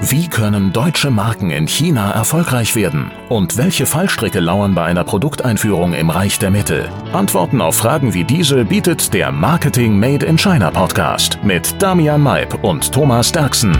[0.00, 3.10] Wie können deutsche Marken in China erfolgreich werden?
[3.28, 6.88] Und welche Fallstricke lauern bei einer Produkteinführung im Reich der Mitte?
[7.12, 12.62] Antworten auf Fragen wie diese bietet der Marketing Made in China Podcast mit Damian Maib
[12.62, 13.76] und Thomas Derksen.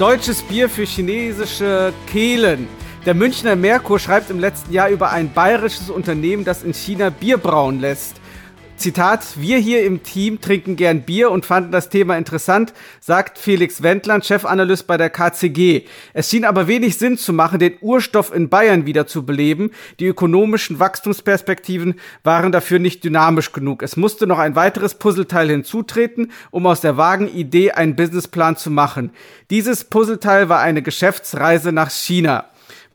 [0.00, 2.66] Deutsches Bier für chinesische Kehlen.
[3.06, 7.38] Der Münchner Merkur schreibt im letzten Jahr über ein bayerisches Unternehmen, das in China Bier
[7.38, 8.16] brauen lässt.
[8.76, 13.82] Zitat, wir hier im Team trinken gern Bier und fanden das Thema interessant, sagt Felix
[13.82, 15.84] Wendland, Chefanalyst bei der KCG.
[16.12, 19.70] Es schien aber wenig Sinn zu machen, den Urstoff in Bayern wieder zu beleben.
[19.98, 23.82] Die ökonomischen Wachstumsperspektiven waren dafür nicht dynamisch genug.
[23.82, 28.70] Es musste noch ein weiteres Puzzleteil hinzutreten, um aus der vagen Idee einen Businessplan zu
[28.70, 29.10] machen.
[29.50, 32.46] Dieses Puzzleteil war eine Geschäftsreise nach China.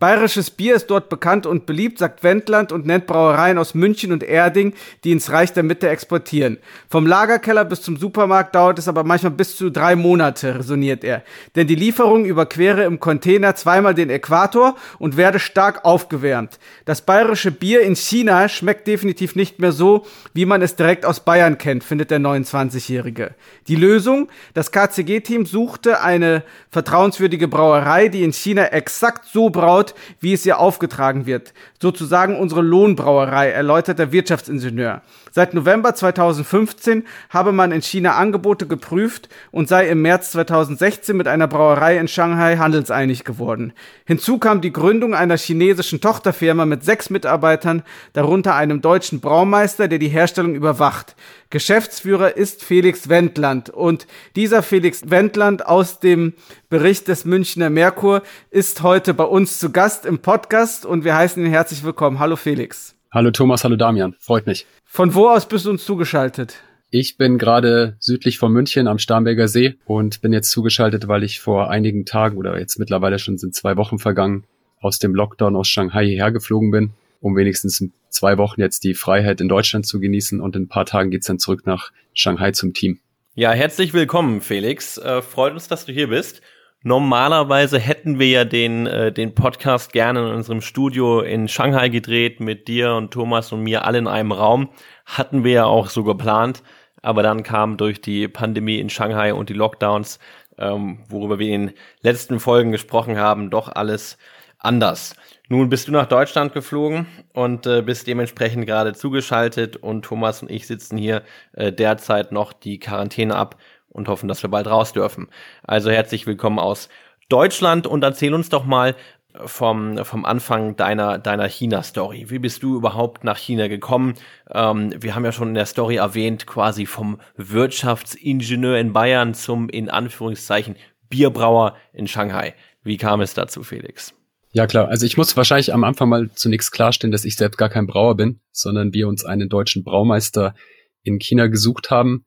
[0.02, 4.24] Bayerisches Bier ist dort bekannt und beliebt, sagt Wendland und nennt Brauereien aus München und
[4.24, 6.58] Erding, die ins Reich der Mitte exportieren.
[6.90, 11.22] Vom Lagerkeller bis zum Supermarkt dauert es aber manchmal bis zu drei Monate, resoniert er.
[11.55, 16.58] Denn die Lieferung überquere im Container zweimal den Äquator und werde stark aufgewärmt.
[16.86, 21.20] Das bayerische Bier in China schmeckt definitiv nicht mehr so, wie man es direkt aus
[21.20, 23.36] Bayern kennt, findet der 29-Jährige.
[23.68, 24.30] Die Lösung?
[24.55, 30.59] Das KCG-Team suchte eine vertrauenswürdige Brauerei, die in China exakt so braut, wie es ihr
[30.59, 31.53] aufgetragen wird.
[31.79, 35.01] Sozusagen unsere Lohnbrauerei, erläutert der Wirtschaftsingenieur.
[35.34, 41.27] Seit November 2015 habe man in China Angebote geprüft und sei im März 2016 mit
[41.27, 43.71] einer Brauerei in Shanghai handelseinig geworden.
[44.05, 49.99] Hinzu kam die Gründung einer chinesischen Tochterfirma mit sechs Mitarbeitern, darunter einem deutschen Braumeister, der
[49.99, 51.15] die Herstellung überwacht.
[51.52, 54.07] Geschäftsführer ist Felix Wendland und
[54.38, 56.34] dieser Felix Wendland aus dem
[56.70, 61.46] Bericht des Münchner Merkur ist heute bei uns zu Gast im Podcast und wir heißen
[61.46, 62.20] ihn herzlich willkommen.
[62.20, 62.96] Hallo Felix.
[63.12, 64.66] Hallo Thomas, hallo Damian, freut mich.
[64.85, 66.56] Von wo aus bist du uns zugeschaltet?
[66.90, 71.41] Ich bin gerade südlich von München am Starnberger See und bin jetzt zugeschaltet, weil ich
[71.41, 74.46] vor einigen Tagen oder jetzt mittlerweile schon sind zwei Wochen vergangen,
[74.80, 76.91] aus dem Lockdown aus Shanghai hierher geflogen bin,
[77.22, 80.86] um wenigstens zwei Wochen jetzt die Freiheit in Deutschland zu genießen und in ein paar
[80.86, 83.00] Tagen geht's dann zurück nach Shanghai zum Team.
[83.36, 84.98] Ja, herzlich willkommen, Felix.
[84.98, 86.42] Äh, freut uns, dass du hier bist.
[86.84, 92.40] Normalerweise hätten wir ja den, äh, den Podcast gerne in unserem Studio in Shanghai gedreht,
[92.40, 94.70] mit dir und Thomas und mir alle in einem Raum.
[95.06, 96.64] Hatten wir ja auch so geplant,
[97.04, 100.18] aber dann kam durch die Pandemie in Shanghai und die Lockdowns,
[100.58, 104.18] ähm, worüber wir in den letzten Folgen gesprochen haben, doch alles
[104.58, 105.16] anders.
[105.51, 110.50] Nun bist du nach Deutschland geflogen und äh, bist dementsprechend gerade zugeschaltet und Thomas und
[110.50, 113.57] ich sitzen hier äh, derzeit noch die Quarantäne ab
[113.89, 115.28] und hoffen, dass wir bald raus dürfen.
[115.62, 116.88] Also herzlich willkommen aus
[117.28, 118.95] Deutschland und erzähl uns doch mal
[119.44, 122.29] vom, vom Anfang deiner, deiner China-Story.
[122.29, 124.13] Wie bist du überhaupt nach China gekommen?
[124.50, 129.68] Ähm, wir haben ja schon in der Story erwähnt, quasi vom Wirtschaftsingenieur in Bayern zum,
[129.68, 130.78] in Anführungszeichen,
[131.09, 132.53] Bierbrauer in Shanghai.
[132.83, 134.13] Wie kam es dazu, Felix?
[134.53, 137.69] Ja klar, also ich muss wahrscheinlich am Anfang mal zunächst klarstellen, dass ich selbst gar
[137.69, 140.56] kein Brauer bin, sondern wir uns einen deutschen Braumeister
[141.03, 142.25] in China gesucht haben,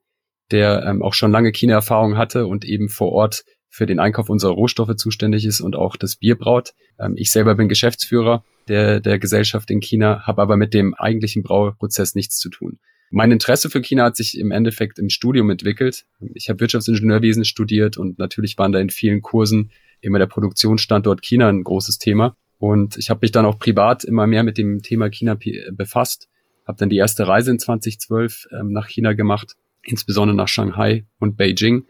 [0.51, 4.53] der ähm, auch schon lange China-Erfahrung hatte und eben vor Ort für den Einkauf unserer
[4.53, 6.73] Rohstoffe zuständig ist und auch das Bier braut.
[6.99, 11.43] Ähm, ich selber bin Geschäftsführer der, der Gesellschaft in China, habe aber mit dem eigentlichen
[11.43, 12.79] Brauprozess nichts zu tun.
[13.11, 16.07] Mein Interesse für China hat sich im Endeffekt im Studium entwickelt.
[16.35, 19.71] Ich habe Wirtschaftsingenieurwesen studiert und natürlich waren da in vielen Kursen
[20.05, 22.37] immer der Produktionsstandort China ein großes Thema.
[22.59, 25.37] Und ich habe mich dann auch privat immer mehr mit dem Thema China
[25.73, 26.29] befasst,
[26.67, 29.57] habe dann die erste Reise in 2012 ähm, nach China gemacht
[29.87, 31.85] insbesondere nach Shanghai und Beijing.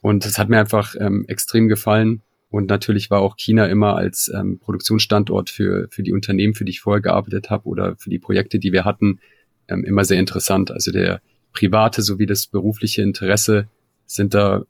[0.00, 2.22] Und es hat mir einfach ähm, extrem gefallen.
[2.50, 6.70] Und natürlich war auch China immer als ähm, Produktionsstandort für, für die Unternehmen, für die
[6.70, 9.20] ich vorher gearbeitet habe oder für die Projekte, die wir hatten,
[9.68, 10.70] ähm, immer sehr interessant.
[10.70, 11.20] Also der
[11.52, 13.68] private sowie das berufliche Interesse
[14.06, 14.64] sind da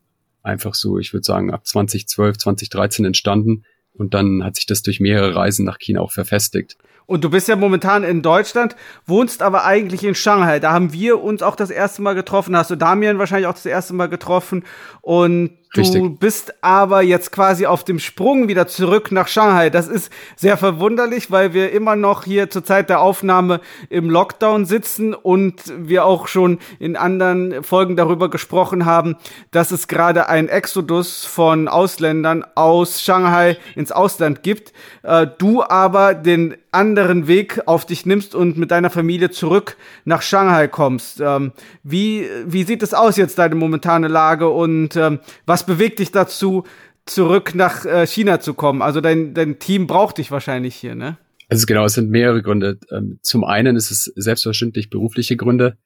[0.48, 3.64] einfach so, ich würde sagen, ab 2012, 2013 entstanden.
[3.94, 6.76] Und dann hat sich das durch mehrere Reisen nach China auch verfestigt.
[7.08, 8.76] Und du bist ja momentan in Deutschland,
[9.06, 10.60] wohnst aber eigentlich in Shanghai.
[10.60, 12.54] Da haben wir uns auch das erste Mal getroffen.
[12.54, 14.62] Hast du Damian wahrscheinlich auch das erste Mal getroffen.
[15.00, 16.20] Und du Richtig.
[16.20, 19.71] bist aber jetzt quasi auf dem Sprung wieder zurück nach Shanghai.
[19.71, 24.66] Das ist sehr verwunderlich, weil wir immer noch hier zur Zeit der Aufnahme im Lockdown
[24.66, 29.16] sitzen und wir auch schon in anderen Folgen darüber gesprochen haben,
[29.50, 34.74] dass es gerade ein Exodus von Ausländern aus Shanghai ins Ausland gibt.
[35.04, 40.22] Äh, du aber den anderen Weg auf dich nimmst und mit deiner Familie zurück nach
[40.22, 41.21] Shanghai kommst.
[41.21, 41.53] Ähm,
[41.83, 46.65] wie, wie sieht es aus jetzt, deine momentane Lage und ähm, was bewegt dich dazu,
[47.06, 48.83] zurück nach äh, China zu kommen?
[48.83, 51.18] Also dein, dein Team braucht dich wahrscheinlich hier, ne?
[51.48, 52.78] Also genau, es sind mehrere Gründe.
[52.91, 55.78] Ähm, zum einen ist es selbstverständlich berufliche Gründe.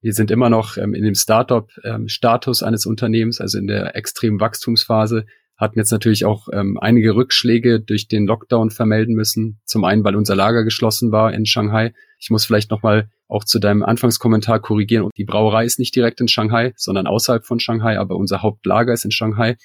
[0.00, 5.24] Wir sind immer noch ähm, in dem Startup-Status eines Unternehmens, also in der extremen Wachstumsphase,
[5.58, 9.60] hatten jetzt natürlich auch ähm, einige Rückschläge durch den Lockdown vermelden müssen.
[9.64, 11.92] Zum einen, weil unser Lager geschlossen war in Shanghai.
[12.20, 15.10] Ich muss vielleicht nochmal auch zu deinem Anfangskommentar korrigieren.
[15.16, 19.04] Die Brauerei ist nicht direkt in Shanghai, sondern außerhalb von Shanghai, aber unser Hauptlager ist
[19.04, 19.56] in Shanghai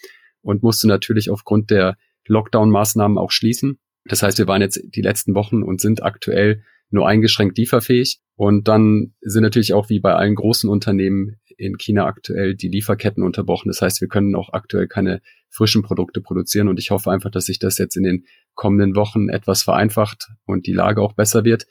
[0.41, 1.95] und musste natürlich aufgrund der
[2.27, 3.79] Lockdown-Maßnahmen auch schließen.
[4.05, 6.63] Das heißt, wir waren jetzt die letzten Wochen und sind aktuell
[6.93, 8.19] nur eingeschränkt lieferfähig.
[8.35, 13.23] Und dann sind natürlich auch wie bei allen großen Unternehmen in China aktuell die Lieferketten
[13.23, 13.69] unterbrochen.
[13.69, 16.67] Das heißt, wir können auch aktuell keine frischen Produkte produzieren.
[16.67, 20.67] Und ich hoffe einfach, dass sich das jetzt in den kommenden Wochen etwas vereinfacht und
[20.67, 21.65] die Lage auch besser wird.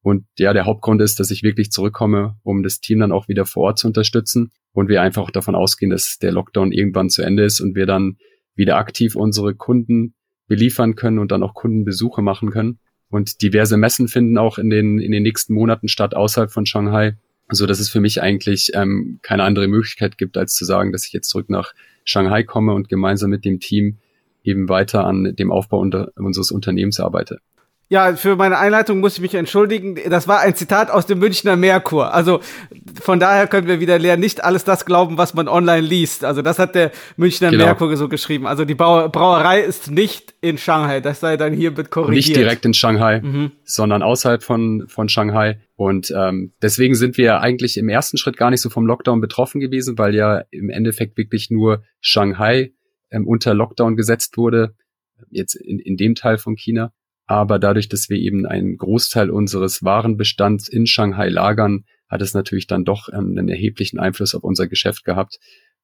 [0.00, 3.46] Und ja, der Hauptgrund ist, dass ich wirklich zurückkomme, um das Team dann auch wieder
[3.46, 4.52] vor Ort zu unterstützen.
[4.72, 8.16] Und wir einfach davon ausgehen, dass der Lockdown irgendwann zu Ende ist und wir dann
[8.54, 10.14] wieder aktiv unsere Kunden
[10.46, 12.78] beliefern können und dann auch Kundenbesuche machen können.
[13.10, 17.16] Und diverse Messen finden auch in den, in den nächsten Monaten statt außerhalb von Shanghai,
[17.50, 21.06] so dass es für mich eigentlich ähm, keine andere Möglichkeit gibt, als zu sagen, dass
[21.06, 21.72] ich jetzt zurück nach
[22.04, 23.98] Shanghai komme und gemeinsam mit dem Team
[24.42, 27.40] eben weiter an dem Aufbau unter, unseres Unternehmens arbeite.
[27.90, 29.98] Ja, für meine Einleitung muss ich mich entschuldigen.
[30.10, 32.12] Das war ein Zitat aus dem Münchner Merkur.
[32.12, 32.40] Also
[33.00, 36.22] von daher können wir wieder lernen, nicht alles das glauben, was man online liest.
[36.22, 37.64] Also das hat der Münchner genau.
[37.64, 38.46] Merkur so geschrieben.
[38.46, 41.00] Also die Brauerei ist nicht in Shanghai.
[41.00, 42.26] Das sei dann hiermit korrigiert.
[42.26, 43.52] Nicht direkt in Shanghai, mhm.
[43.64, 45.58] sondern außerhalb von, von Shanghai.
[45.74, 49.60] Und ähm, deswegen sind wir eigentlich im ersten Schritt gar nicht so vom Lockdown betroffen
[49.60, 52.72] gewesen, weil ja im Endeffekt wirklich nur Shanghai
[53.10, 54.74] ähm, unter Lockdown gesetzt wurde.
[55.30, 56.92] Jetzt in, in dem Teil von China.
[57.28, 62.66] Aber dadurch, dass wir eben einen Großteil unseres Warenbestands in Shanghai lagern, hat es natürlich
[62.66, 65.38] dann doch ähm, einen erheblichen Einfluss auf unser Geschäft gehabt.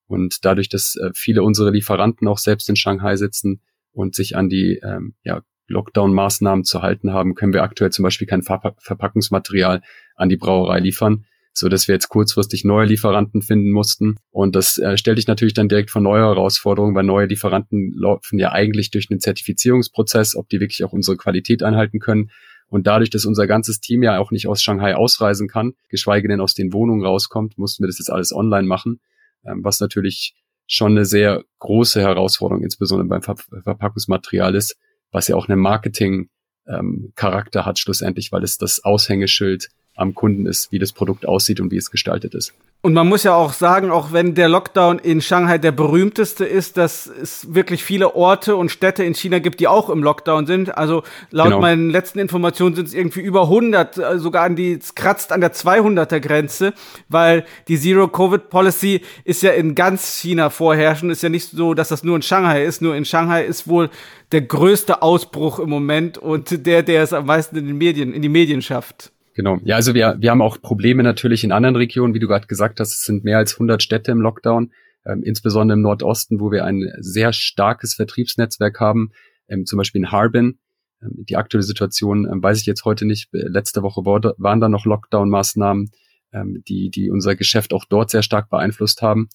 [0.07, 3.61] Und dadurch, dass äh, viele unserer Lieferanten auch selbst in Shanghai sitzen
[3.93, 8.27] und sich an die ähm, ja, Lockdown-Maßnahmen zu halten haben, können wir aktuell zum Beispiel
[8.27, 9.83] kein Ver Verpackungsmaterial
[10.17, 14.17] an die Brauerei liefern so dass wir jetzt kurzfristig neue Lieferanten finden mussten.
[14.31, 18.41] Und das äh, stellt dich natürlich dann direkt vor neue Herausforderungen, weil neue Lieferanten laufen
[18.41, 22.33] ja eigentlich durch einen Zertifizierungsprozess, ob die wirklich auch unsere Qualität einhalten können.
[22.67, 26.41] Und dadurch, dass unser ganzes Team ja auch nicht aus Shanghai ausreisen kann, geschweige denn
[26.41, 28.99] aus den Wohnungen rauskommt, mussten wir das jetzt alles online machen,
[29.47, 30.35] ähm, was natürlich
[30.67, 34.77] schon eine sehr große Herausforderung, insbesondere beim Ver Verpackungsmaterial ist,
[35.13, 40.73] was ja auch einen Marketing-Charakter ähm, hat schlussendlich, weil es das Aushängeschild am Kunden ist,
[40.73, 42.53] wie das Produkt aussieht und wie es gestaltet ist.
[42.85, 46.77] Und man muss ja auch sagen, auch wenn der Lockdown in Shanghai der berühmteste ist,
[46.77, 50.77] dass es wirklich viele Orte und Städte in China gibt, die auch im Lockdown sind.
[50.77, 51.61] Also laut genau.
[51.61, 55.41] meinen letzten Informationen sind es irgendwie über 100, äh, sogar an die, es kratzt an
[55.41, 56.75] der 200er Grenze,
[57.09, 61.11] weil die Zero-Covid-Policy ist ja in ganz China vorherrschend.
[61.11, 62.83] Ist ja nicht so, dass das nur in Shanghai ist.
[62.83, 63.89] Nur in Shanghai ist wohl
[64.31, 68.21] der größte Ausbruch im Moment und der, der es am meisten in den Medien, in
[68.21, 69.14] die Medien schafft.
[69.35, 69.59] Genau.
[69.65, 72.79] Ja, also wir, wir haben auch Probleme natürlich in anderen Regionen, wie du gerade gesagt
[72.79, 72.93] hast.
[72.93, 74.73] Es sind mehr als 100 Städte im Lockdown,
[75.05, 79.11] ähm, insbesondere im Nordosten, wo wir ein sehr starkes Vertriebsnetzwerk haben,
[79.49, 80.59] ähm, zum Beispiel in Harbin.
[81.03, 83.29] Ähm, die aktuelle Situation ähm, weiß ich jetzt heute nicht.
[83.33, 85.91] Letzte Woche war, waren da noch Lockdown-Maßnahmen,
[86.33, 89.29] ähm, die, die unser Geschäft auch dort sehr stark beeinflusst haben.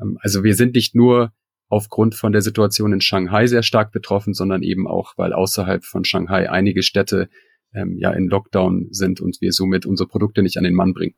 [0.00, 1.32] Ähm, also wir sind nicht nur
[1.68, 6.04] aufgrund von der Situation in Shanghai sehr stark betroffen, sondern eben auch, weil außerhalb von
[6.04, 7.28] Shanghai einige Städte
[7.74, 11.14] ähm, ja in Lockdown sind und wir somit unsere Produkte nicht an den Mann bringen.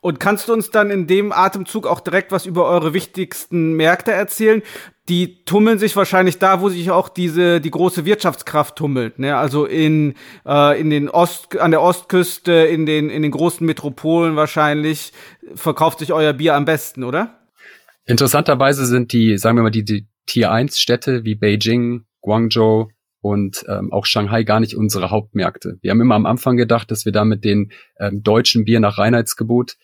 [0.00, 4.12] Und kannst du uns dann in dem Atemzug auch direkt was über eure wichtigsten Märkte
[4.12, 4.62] erzählen?
[5.08, 9.36] Die tummeln sich wahrscheinlich da, wo sich auch diese die große Wirtschaftskraft tummelt, ne?
[9.36, 10.14] Also in
[10.46, 15.12] äh, in den Ost an der Ostküste, in den in den großen Metropolen wahrscheinlich
[15.54, 17.38] verkauft sich euer Bier am besten, oder?
[18.04, 22.88] Interessanterweise sind die, sagen wir mal, die, die Tier 1 Städte wie Beijing, Guangzhou,
[23.28, 25.78] und ähm, auch Shanghai gar nicht unsere Hauptmärkte.
[25.82, 28.96] Wir haben immer am Anfang gedacht, dass wir da mit den ähm, deutschen Bier nach
[28.96, 29.76] Reinheitsgebot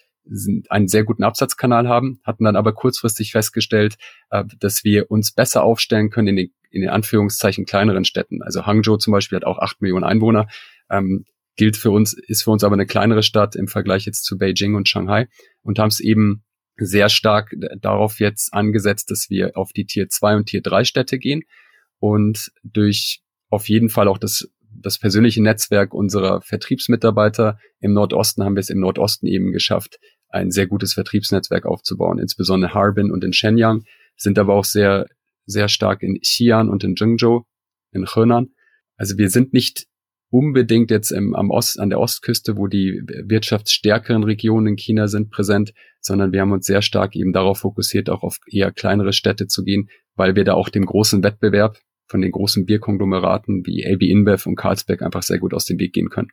[0.70, 3.96] einen sehr guten Absatzkanal haben, hatten dann aber kurzfristig festgestellt,
[4.30, 8.42] äh, dass wir uns besser aufstellen können in den, in den Anführungszeichen kleineren Städten.
[8.42, 10.48] Also Hangzhou zum Beispiel hat auch acht Millionen Einwohner,
[10.88, 14.38] ähm, gilt für uns, ist für uns aber eine kleinere Stadt im Vergleich jetzt zu
[14.38, 15.28] Beijing und Shanghai
[15.62, 16.44] und haben es eben
[16.78, 21.18] sehr stark darauf jetzt angesetzt, dass wir auf die Tier 2 und Tier 3 Städte
[21.18, 21.42] gehen
[22.00, 23.23] und durch
[23.54, 27.58] auf jeden Fall auch das, das persönliche Netzwerk unserer Vertriebsmitarbeiter.
[27.80, 32.74] Im Nordosten haben wir es im Nordosten eben geschafft, ein sehr gutes Vertriebsnetzwerk aufzubauen, insbesondere
[32.74, 33.84] Harbin und in Shenyang,
[34.16, 35.06] sind aber auch sehr,
[35.46, 37.44] sehr stark in Xi'an und in Zhengzhou,
[37.92, 38.48] in Henan.
[38.96, 39.86] Also wir sind nicht
[40.30, 45.30] unbedingt jetzt im, am Ost, an der Ostküste, wo die wirtschaftsstärkeren Regionen in China sind,
[45.30, 49.46] präsent, sondern wir haben uns sehr stark eben darauf fokussiert, auch auf eher kleinere Städte
[49.46, 54.02] zu gehen, weil wir da auch dem großen Wettbewerb von den großen Bierkonglomeraten wie AB
[54.02, 56.30] InBev und Carlsberg einfach sehr gut aus dem Weg gehen können.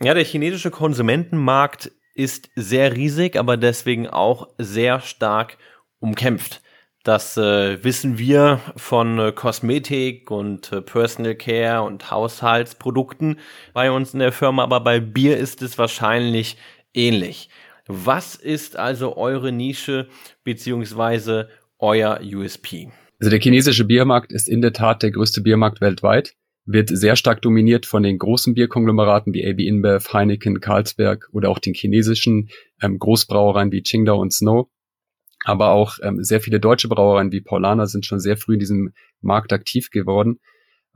[0.00, 5.58] Ja, der chinesische Konsumentenmarkt ist sehr riesig, aber deswegen auch sehr stark
[5.98, 6.62] umkämpft.
[7.02, 13.38] Das äh, wissen wir von äh, Kosmetik und äh, Personal Care und Haushaltsprodukten
[13.72, 16.58] bei uns in der Firma, aber bei Bier ist es wahrscheinlich
[16.92, 17.48] ähnlich.
[17.86, 20.08] Was ist also eure Nische
[20.44, 21.48] beziehungsweise
[21.78, 22.90] euer USP?
[23.20, 26.34] Also der chinesische Biermarkt ist in der Tat der größte Biermarkt weltweit,
[26.64, 31.58] wird sehr stark dominiert von den großen Bierkonglomeraten wie AB InBev, Heineken, Carlsberg oder auch
[31.58, 32.48] den chinesischen
[32.80, 34.68] ähm, Großbrauereien wie Qingdao und Snow.
[35.44, 38.92] Aber auch ähm, sehr viele deutsche Brauereien wie Paulaner sind schon sehr früh in diesem
[39.20, 40.40] Markt aktiv geworden.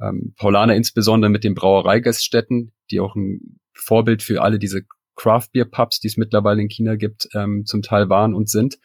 [0.01, 4.83] Ähm, Paulaner insbesondere mit den Brauereigaststätten, die auch ein Vorbild für alle diese
[5.15, 8.79] Craft Beer Pubs, die es mittlerweile in China gibt, ähm, zum Teil waren und sind.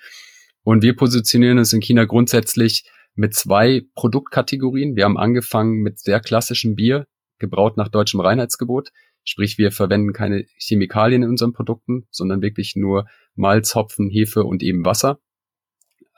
[0.63, 2.85] Und wir positionieren uns in China grundsätzlich
[3.19, 4.95] mit zwei Produktkategorien.
[4.95, 7.05] Wir haben angefangen mit sehr klassischem Bier,
[7.37, 8.91] gebraut nach deutschem Reinheitsgebot.
[9.25, 14.63] Sprich, wir verwenden keine Chemikalien in unseren Produkten, sondern wirklich nur Malz, Hopfen, Hefe und
[14.63, 15.19] eben Wasser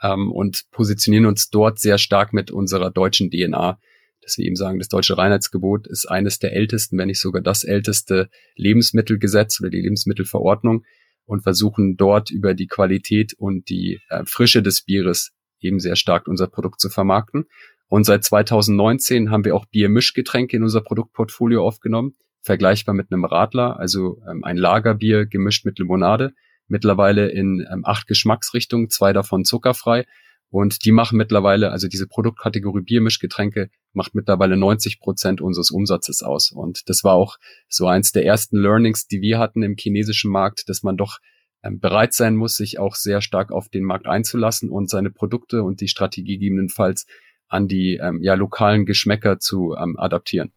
[0.03, 3.79] ähm, und positionieren uns dort sehr stark mit unserer deutschen DNA.
[4.22, 7.63] Dass wir eben sagen, das deutsche Reinheitsgebot ist eines der ältesten, wenn nicht sogar das
[7.63, 10.84] älteste Lebensmittelgesetz oder die Lebensmittelverordnung
[11.25, 15.31] und versuchen dort über die Qualität und die äh, Frische des Bieres
[15.62, 17.46] eben sehr stark unser Produkt zu vermarkten.
[17.88, 23.80] Und seit 2019 haben wir auch Biermischgetränke in unser Produktportfolio aufgenommen, vergleichbar mit einem Radler,
[23.80, 26.34] also ähm, ein Lagerbier gemischt mit Limonade
[26.72, 30.06] mittlerweile in ähm, acht Geschmacksrichtungen, zwei davon zuckerfrei.
[30.50, 36.51] Und die machen mittlerweile, also diese Produktkategorie Biermischgetränke macht mittlerweile 90 Prozent unseres Umsatzes aus.
[36.51, 37.38] Und das war auch
[37.70, 41.20] so eins der ersten Learnings, die wir hatten im chinesischen Markt, dass man doch
[41.63, 45.82] bereit sein muss, sich auch sehr stark auf den Markt einzulassen und seine Produkte und
[45.82, 47.06] die Strategie gegebenenfalls
[47.48, 50.51] an die ähm, ja, lokalen Geschmäcker zu ähm, adaptieren.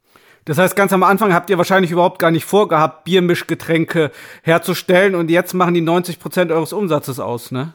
[0.44, 4.10] Das heißt, ganz am Anfang habt ihr wahrscheinlich überhaupt gar nicht vorgehabt, Biermischgetränke
[4.42, 7.74] herzustellen und jetzt machen die 90 Prozent eures Umsatzes aus, ne?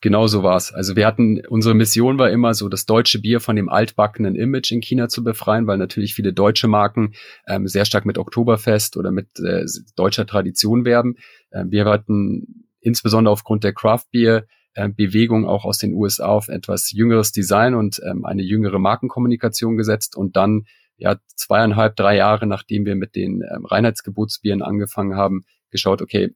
[0.00, 0.72] Genau so war's.
[0.72, 4.72] Also wir hatten, unsere Mission war immer so, das deutsche Bier von dem altbackenen Image
[4.72, 7.14] in China zu befreien, weil natürlich viele deutsche Marken
[7.46, 9.64] ähm, sehr stark mit Oktoberfest oder mit äh,
[9.96, 11.16] deutscher Tradition werben.
[11.52, 16.48] Ähm, wir hatten insbesondere aufgrund der Craft Beer äh, Bewegung auch aus den USA auf
[16.48, 22.46] etwas jüngeres Design und ähm, eine jüngere Markenkommunikation gesetzt und dann ja zweieinhalb, drei Jahre,
[22.46, 26.34] nachdem wir mit den ähm, Reinheitsgebotsbieren angefangen haben, geschaut, okay,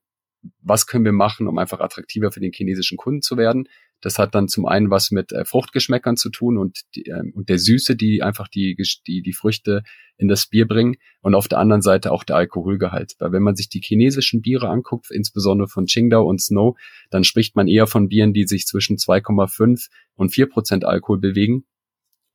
[0.63, 3.69] was können wir machen, um einfach attraktiver für den chinesischen Kunden zu werden.
[4.01, 7.49] Das hat dann zum einen was mit äh, Fruchtgeschmäckern zu tun und, die, äh, und
[7.49, 9.83] der Süße, die einfach die, die, die Früchte
[10.17, 10.97] in das Bier bringen.
[11.21, 13.15] Und auf der anderen Seite auch der Alkoholgehalt.
[13.19, 16.77] Weil wenn man sich die chinesischen Biere anguckt, insbesondere von Qingdao und Snow,
[17.11, 21.65] dann spricht man eher von Bieren, die sich zwischen 2,5 und 4 Prozent Alkohol bewegen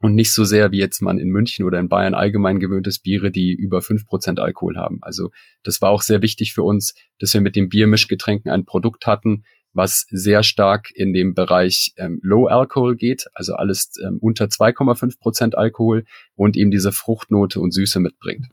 [0.01, 2.99] und nicht so sehr wie jetzt man in München oder in Bayern allgemein gewöhnt ist,
[2.99, 4.99] Biere, die über fünf Prozent Alkohol haben.
[5.01, 5.31] Also
[5.63, 9.43] das war auch sehr wichtig für uns, dass wir mit den Biermischgetränken ein Produkt hatten,
[9.73, 15.19] was sehr stark in dem Bereich ähm, Low Alcohol geht, also alles ähm, unter 2,5
[15.19, 18.47] Prozent Alkohol und eben diese Fruchtnote und Süße mitbringt.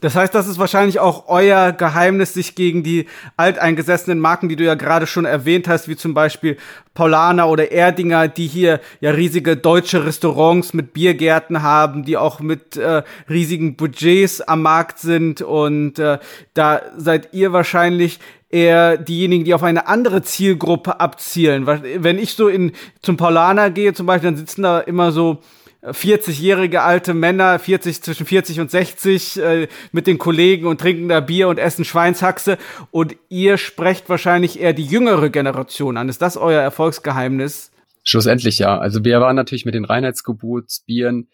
[0.00, 4.64] Das heißt, das ist wahrscheinlich auch euer Geheimnis, sich gegen die alteingesessenen Marken, die du
[4.64, 6.56] ja gerade schon erwähnt hast, wie zum Beispiel
[6.94, 12.76] Paulaner oder Erdinger, die hier ja riesige deutsche Restaurants mit Biergärten haben, die auch mit
[12.76, 15.42] äh, riesigen Budgets am Markt sind.
[15.42, 16.18] Und äh,
[16.54, 18.18] da seid ihr wahrscheinlich
[18.50, 21.66] eher diejenigen, die auf eine andere Zielgruppe abzielen.
[21.66, 25.42] Wenn ich so in zum Paulaner gehe zum Beispiel, dann sitzen da immer so
[25.82, 31.20] 40-jährige alte Männer, 40, zwischen 40 und 60, äh, mit den Kollegen und trinken da
[31.20, 32.58] Bier und essen Schweinshaxe.
[32.90, 36.08] Und ihr sprecht wahrscheinlich eher die jüngere Generation an.
[36.08, 37.70] Ist das euer Erfolgsgeheimnis?
[38.02, 38.78] Schlussendlich ja.
[38.78, 41.28] Also wir waren natürlich mit den Reinheitsgeburtsbieren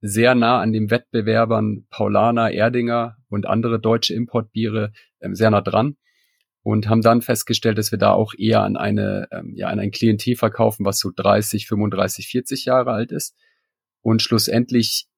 [0.00, 5.96] sehr nah an den Wettbewerbern Paulaner, Erdinger und andere deutsche Importbiere ähm, sehr nah dran
[6.62, 9.90] und haben dann festgestellt, dass wir da auch eher an eine ähm, ja an ein
[9.90, 13.34] Klientel verkaufen, was so 30, 35, 40 Jahre alt ist
[14.06, 15.08] und schlussendlich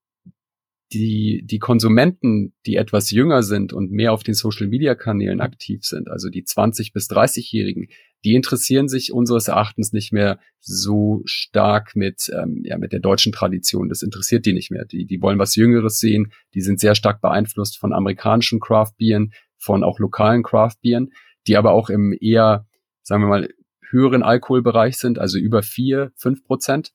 [0.94, 6.30] die, die Konsumenten, die etwas jünger sind und mehr auf den Social-Media-Kanälen aktiv sind, also
[6.30, 7.88] die 20- bis 30-Jährigen,
[8.24, 13.30] die interessieren sich unseres Erachtens nicht mehr so stark mit, ähm, ja, mit der deutschen
[13.30, 13.90] Tradition.
[13.90, 14.86] Das interessiert die nicht mehr.
[14.86, 16.32] Die, die wollen was Jüngeres sehen.
[16.54, 21.12] Die sind sehr stark beeinflusst von amerikanischen Craft-Bieren, von auch lokalen Craft-Bieren,
[21.46, 22.66] die aber auch im eher,
[23.02, 23.48] sagen wir mal,
[23.90, 26.92] höheren Alkoholbereich sind, also über vier, fünf Prozent.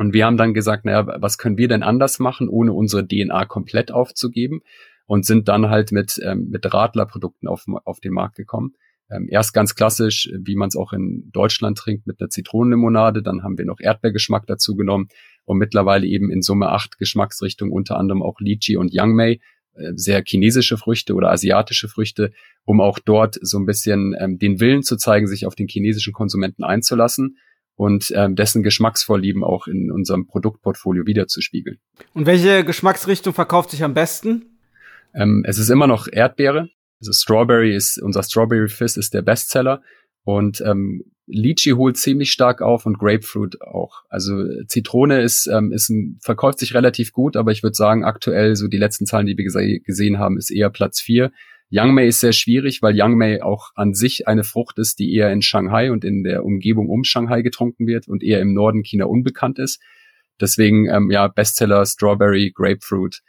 [0.00, 3.44] Und wir haben dann gesagt, naja, was können wir denn anders machen, ohne unsere DNA
[3.44, 4.62] komplett aufzugeben?
[5.04, 8.72] Und sind dann halt mit, ähm, mit Radlerprodukten auf, auf den Markt gekommen.
[9.10, 13.22] Ähm, erst ganz klassisch, wie man es auch in Deutschland trinkt, mit einer Zitronenlimonade.
[13.22, 15.08] Dann haben wir noch Erdbeergeschmack dazu genommen
[15.44, 19.40] und mittlerweile eben in Summe acht Geschmacksrichtungen, unter anderem auch Lychee und Yangmei,
[19.74, 22.32] äh, sehr chinesische Früchte oder asiatische Früchte,
[22.64, 26.14] um auch dort so ein bisschen ähm, den Willen zu zeigen, sich auf den chinesischen
[26.14, 27.36] Konsumenten einzulassen
[27.80, 31.78] und ähm, dessen Geschmacksvorlieben auch in unserem Produktportfolio wiederzuspiegeln.
[32.12, 34.58] Und welche Geschmacksrichtung verkauft sich am besten?
[35.14, 36.68] Ähm, es ist immer noch Erdbeere.
[37.00, 39.80] Also Strawberry ist, unser Strawberry Fizz ist der Bestseller.
[40.24, 44.02] Und ähm, Lychee holt ziemlich stark auf und Grapefruit auch.
[44.10, 48.56] Also Zitrone ist, ähm, ist ein, verkauft sich relativ gut, aber ich würde sagen, aktuell
[48.56, 51.32] so die letzten Zahlen, die wir gese gesehen haben, ist eher Platz vier.
[51.72, 55.40] Youngmei ist sehr schwierig, weil Youngmei auch an sich eine Frucht ist, die eher in
[55.40, 59.58] Shanghai und in der Umgebung um Shanghai getrunken wird und eher im Norden China unbekannt
[59.58, 59.80] ist.
[60.40, 63.20] Deswegen ähm, ja Bestseller Strawberry, Grapefruit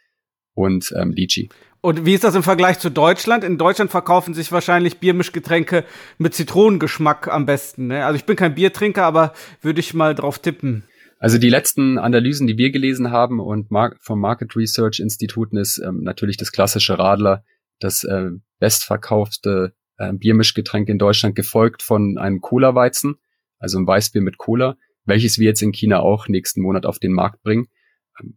[0.54, 1.50] und ähm, Lychee.
[1.82, 3.44] Und wie ist das im Vergleich zu Deutschland?
[3.44, 5.84] In Deutschland verkaufen sich wahrscheinlich Biermischgetränke
[6.20, 7.88] mit Zitronengeschmack am besten.
[7.88, 8.06] Ne?
[8.06, 10.84] Also ich bin kein Biertrinker, aber würde ich mal drauf tippen.
[11.18, 13.68] Also die letzten Analysen, die wir gelesen haben und
[14.00, 17.44] vom Market Research Instituten ist ähm, natürlich das klassische Radler,
[17.84, 23.16] das äh, bestverkaufte äh, Biermischgetränk in Deutschland, gefolgt von einem Cola-Weizen,
[23.60, 27.12] also ein Weißbier mit Cola, welches wir jetzt in China auch nächsten Monat auf den
[27.12, 27.68] Markt bringen,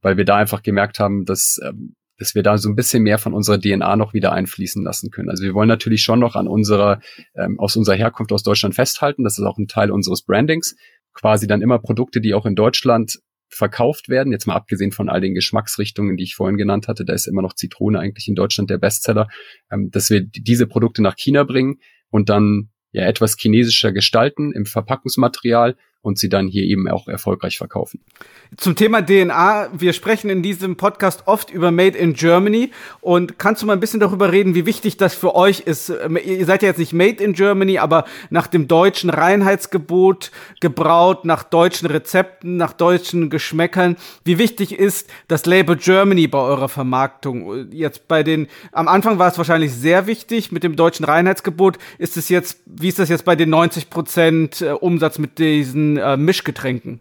[0.00, 3.18] weil wir da einfach gemerkt haben, dass ähm, dass wir da so ein bisschen mehr
[3.18, 5.30] von unserer DNA noch wieder einfließen lassen können.
[5.30, 7.00] Also wir wollen natürlich schon noch an unserer,
[7.34, 9.24] ähm, aus unserer Herkunft aus Deutschland festhalten.
[9.24, 10.76] Das ist auch ein Teil unseres Brandings.
[11.12, 15.20] Quasi dann immer Produkte, die auch in Deutschland verkauft werden, jetzt mal abgesehen von all
[15.20, 18.70] den Geschmacksrichtungen, die ich vorhin genannt hatte, da ist immer noch Zitrone eigentlich in Deutschland
[18.70, 19.28] der Bestseller,
[19.70, 24.66] ähm, dass wir diese Produkte nach China bringen und dann ja etwas chinesischer gestalten im
[24.66, 27.99] Verpackungsmaterial und sie dann hier eben auch erfolgreich verkaufen.
[28.58, 32.70] Zum Thema DNA, wir sprechen in diesem Podcast oft über Made in Germany
[33.00, 35.88] und kannst du mal ein bisschen darüber reden, wie wichtig das für euch ist?
[35.88, 40.30] Ihr seid ja jetzt nicht Made in Germany, aber nach dem deutschen Reinheitsgebot
[40.61, 43.96] gebraut, nach deutschen Rezepten, nach deutschen Geschmäckern.
[44.25, 47.73] Wie wichtig ist das Label Germany bei eurer Vermarktung?
[47.73, 51.78] Jetzt bei den, am Anfang war es wahrscheinlich sehr wichtig mit dem deutschen Reinheitsgebot.
[51.96, 55.93] Ist es jetzt, wie ist das jetzt bei den 90 Prozent äh, Umsatz mit diesen
[55.96, 57.00] äh, Mischgetränken?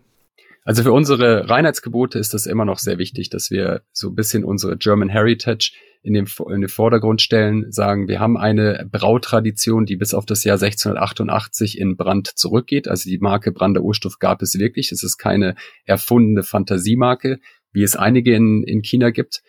[0.65, 4.45] Also für unsere Reinheitsgebote ist das immer noch sehr wichtig, dass wir so ein bisschen
[4.45, 5.73] unsere German Heritage
[6.03, 10.43] in, dem, in den Vordergrund stellen, sagen, wir haben eine Brautradition, die bis auf das
[10.43, 12.87] Jahr 1688 in Brand zurückgeht.
[12.87, 14.91] Also die Marke Brander Urstoff gab es wirklich.
[14.91, 17.39] Es ist keine erfundene Fantasiemarke,
[17.71, 19.43] wie es einige in, in China gibt,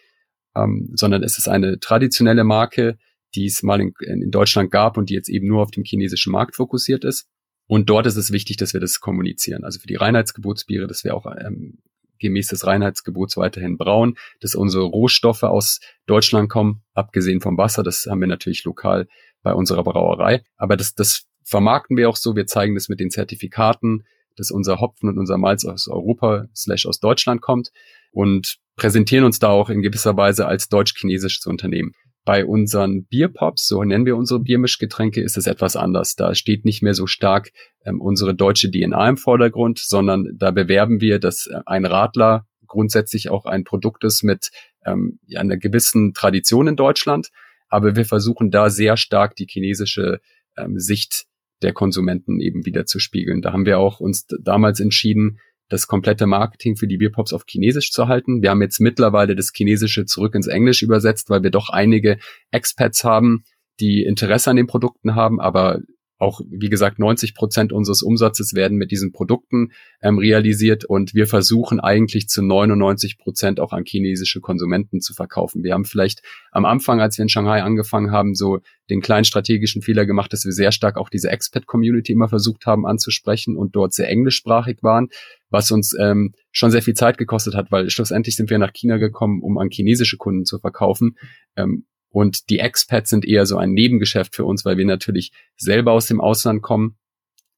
[0.56, 2.98] ähm, sondern es ist eine traditionelle Marke,
[3.34, 6.32] die es mal in, in Deutschland gab und die jetzt eben nur auf dem chinesischen
[6.32, 7.28] Markt fokussiert ist.
[7.66, 9.64] Und dort ist es wichtig, dass wir das kommunizieren.
[9.64, 11.78] Also für die Reinheitsgebotsbiere, dass wir auch ähm,
[12.18, 17.82] gemäß des Reinheitsgebots weiterhin brauen, dass unsere Rohstoffe aus Deutschland kommen, abgesehen vom Wasser.
[17.82, 19.08] Das haben wir natürlich lokal
[19.42, 20.42] bei unserer Brauerei.
[20.56, 22.36] Aber das, das vermarkten wir auch so.
[22.36, 24.04] Wir zeigen das mit den Zertifikaten,
[24.36, 27.70] dass unser Hopfen und unser Malz aus Europa slash aus Deutschland kommt
[28.10, 31.94] und präsentieren uns da auch in gewisser Weise als deutsch-chinesisches Unternehmen.
[32.24, 36.16] Bei unseren Bierpops, so nennen wir unsere Biermischgetränke, ist es etwas anders.
[36.16, 37.52] Da steht nicht mehr so stark
[37.84, 43.28] ähm, unsere deutsche DNA im Vordergrund, sondern da bewerben wir, dass äh, ein Radler grundsätzlich
[43.28, 44.50] auch ein Produkt ist mit
[44.86, 47.28] ähm, einer gewissen Tradition in Deutschland.
[47.68, 50.20] Aber wir versuchen da sehr stark die chinesische
[50.56, 51.26] ähm, Sicht
[51.62, 53.42] der Konsumenten eben wieder zu spiegeln.
[53.42, 57.90] Da haben wir auch uns damals entschieden, das komplette Marketing für die Bierpops auf Chinesisch
[57.90, 58.42] zu halten.
[58.42, 62.18] Wir haben jetzt mittlerweile das Chinesische zurück ins Englisch übersetzt, weil wir doch einige
[62.50, 63.44] Expats haben,
[63.80, 65.80] die Interesse an den Produkten haben, aber
[66.24, 71.26] auch, wie gesagt, 90 Prozent unseres Umsatzes werden mit diesen Produkten ähm, realisiert und wir
[71.26, 75.62] versuchen eigentlich zu 99 Prozent auch an chinesische Konsumenten zu verkaufen.
[75.62, 78.60] Wir haben vielleicht am Anfang, als wir in Shanghai angefangen haben, so
[78.90, 82.86] den kleinen strategischen Fehler gemacht, dass wir sehr stark auch diese Expat-Community immer versucht haben
[82.86, 85.08] anzusprechen und dort sehr englischsprachig waren,
[85.50, 88.96] was uns ähm, schon sehr viel Zeit gekostet hat, weil schlussendlich sind wir nach China
[88.96, 91.16] gekommen, um an chinesische Kunden zu verkaufen.
[91.56, 91.84] Ähm,
[92.14, 96.06] und die Expats sind eher so ein Nebengeschäft für uns, weil wir natürlich selber aus
[96.06, 96.96] dem Ausland kommen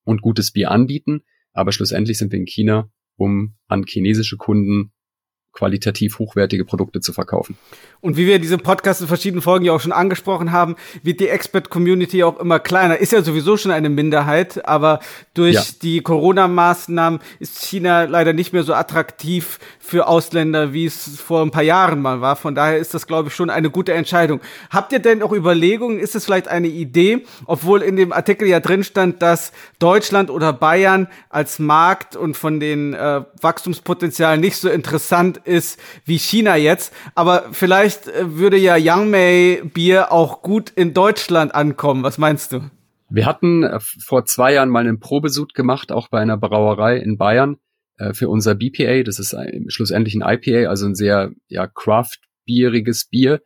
[0.04, 1.24] und gutes Bier anbieten.
[1.52, 4.92] Aber schlussendlich sind wir in China, um an chinesische Kunden
[5.56, 7.56] qualitativ hochwertige Produkte zu verkaufen.
[8.00, 11.28] Und wie wir diese Podcast in verschiedenen Folgen ja auch schon angesprochen haben, wird die
[11.28, 12.98] Expert-Community auch immer kleiner.
[12.98, 15.00] Ist ja sowieso schon eine Minderheit, aber
[15.34, 15.62] durch ja.
[15.82, 21.50] die Corona-Maßnahmen ist China leider nicht mehr so attraktiv für Ausländer, wie es vor ein
[21.50, 22.36] paar Jahren mal war.
[22.36, 24.40] Von daher ist das, glaube ich, schon eine gute Entscheidung.
[24.70, 28.60] Habt ihr denn auch Überlegungen, ist es vielleicht eine Idee, obwohl in dem Artikel ja
[28.60, 34.68] drin stand, dass Deutschland oder Bayern als Markt und von den äh, Wachstumspotenzialen nicht so
[34.68, 36.92] interessant ist wie China jetzt.
[37.14, 42.02] Aber vielleicht äh, würde ja Yangmei Bier auch gut in Deutschland ankommen.
[42.02, 42.70] Was meinst du?
[43.08, 47.16] Wir hatten äh, vor zwei Jahren mal einen Probesud gemacht, auch bei einer Brauerei in
[47.16, 47.56] Bayern
[47.98, 49.02] äh, für unser BPA.
[49.02, 49.36] Das ist
[49.68, 53.42] schlussendlich ein IPA, also ein sehr ja, craft-bieriges Bier.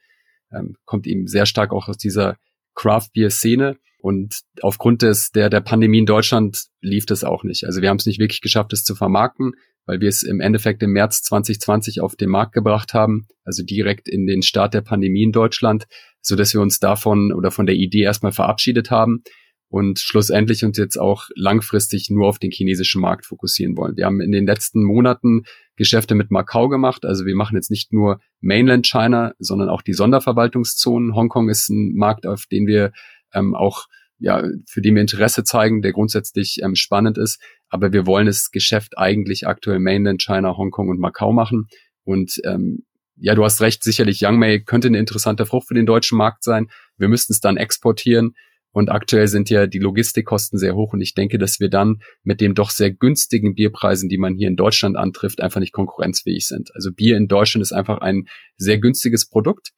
[0.52, 2.36] Ähm, kommt eben sehr stark auch aus dieser
[2.74, 3.76] Craft-Bier-Szene.
[4.02, 7.64] Und aufgrund des, der, der Pandemie in Deutschland lief das auch nicht.
[7.64, 9.52] Also wir haben es nicht wirklich geschafft, es zu vermarkten,
[9.86, 14.08] weil wir es im Endeffekt im März 2020 auf den Markt gebracht haben, also direkt
[14.08, 15.86] in den Start der Pandemie in Deutschland,
[16.20, 19.22] so dass wir uns davon oder von der Idee erstmal verabschiedet haben
[19.70, 23.96] und schlussendlich uns jetzt auch langfristig nur auf den chinesischen Markt fokussieren wollen.
[23.96, 25.44] Wir haben in den letzten Monaten
[25.76, 27.06] Geschäfte mit Macau gemacht.
[27.06, 31.14] Also wir machen jetzt nicht nur Mainland China, sondern auch die Sonderverwaltungszonen.
[31.14, 32.92] Hongkong ist ein Markt, auf den wir
[33.32, 33.86] ähm, auch
[34.20, 37.40] ja, für den wir Interesse zeigen, der grundsätzlich ähm, spannend ist.
[37.68, 41.68] Aber wir wollen das Geschäft eigentlich aktuell Mainland China, Hongkong und Macau machen.
[42.04, 42.84] Und ähm,
[43.16, 46.68] ja, du hast recht, sicherlich Youngmay könnte eine interessante Frucht für den deutschen Markt sein.
[46.96, 48.34] Wir müssten es dann exportieren.
[48.72, 52.40] Und aktuell sind ja die Logistikkosten sehr hoch und ich denke, dass wir dann mit
[52.40, 56.72] dem doch sehr günstigen Bierpreisen, die man hier in Deutschland antrifft, einfach nicht konkurrenzfähig sind.
[56.74, 58.28] Also Bier in Deutschland ist einfach ein
[58.58, 59.72] sehr günstiges Produkt.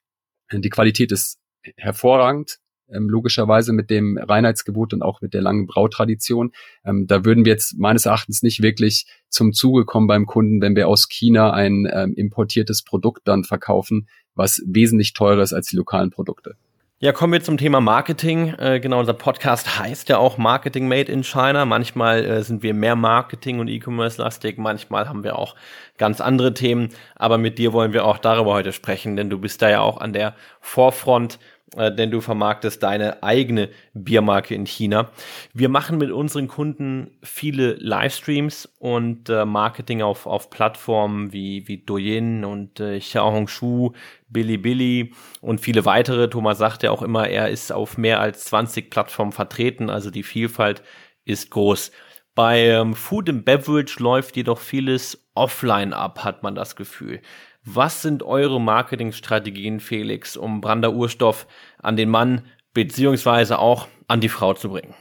[0.52, 1.38] Die Qualität ist
[1.76, 2.58] hervorragend
[2.90, 6.52] ähm, logischerweise mit dem Reinheitsgebot und auch mit der langen Brautradition.
[6.84, 10.76] Ähm, da würden wir jetzt meines Erachtens nicht wirklich zum Zuge kommen beim Kunden, wenn
[10.76, 15.76] wir aus China ein ähm, importiertes Produkt dann verkaufen, was wesentlich teurer ist als die
[15.76, 16.56] lokalen Produkte.
[17.04, 18.54] Ja, kommen wir zum Thema Marketing.
[18.58, 21.64] Äh, genau, unser Podcast heißt ja auch Marketing Made in China.
[21.64, 25.56] Manchmal äh, sind wir mehr Marketing und E-Commerce-lastig, manchmal haben wir auch
[25.98, 26.90] ganz andere Themen.
[27.16, 30.00] Aber mit dir wollen wir auch darüber heute sprechen, denn du bist da ja auch
[30.00, 31.40] an der Vorfront
[31.76, 35.10] denn du vermarktest deine eigene Biermarke in China.
[35.54, 41.78] Wir machen mit unseren Kunden viele Livestreams und äh, Marketing auf, auf Plattformen wie, wie
[41.78, 43.92] Douyin und äh, Xiaohongshu,
[44.28, 46.28] Bilibili und viele weitere.
[46.28, 50.22] Thomas sagt ja auch immer, er ist auf mehr als 20 Plattformen vertreten, also die
[50.22, 50.82] Vielfalt
[51.24, 51.92] ist groß.
[52.34, 57.20] Bei ähm, Food and Beverage läuft jedoch vieles offline ab, hat man das Gefühl.
[57.64, 61.46] Was sind eure Marketingstrategien, Felix, um Brander Urstoff
[61.78, 62.42] an den Mann
[62.74, 64.94] beziehungsweise auch an die Frau zu bringen?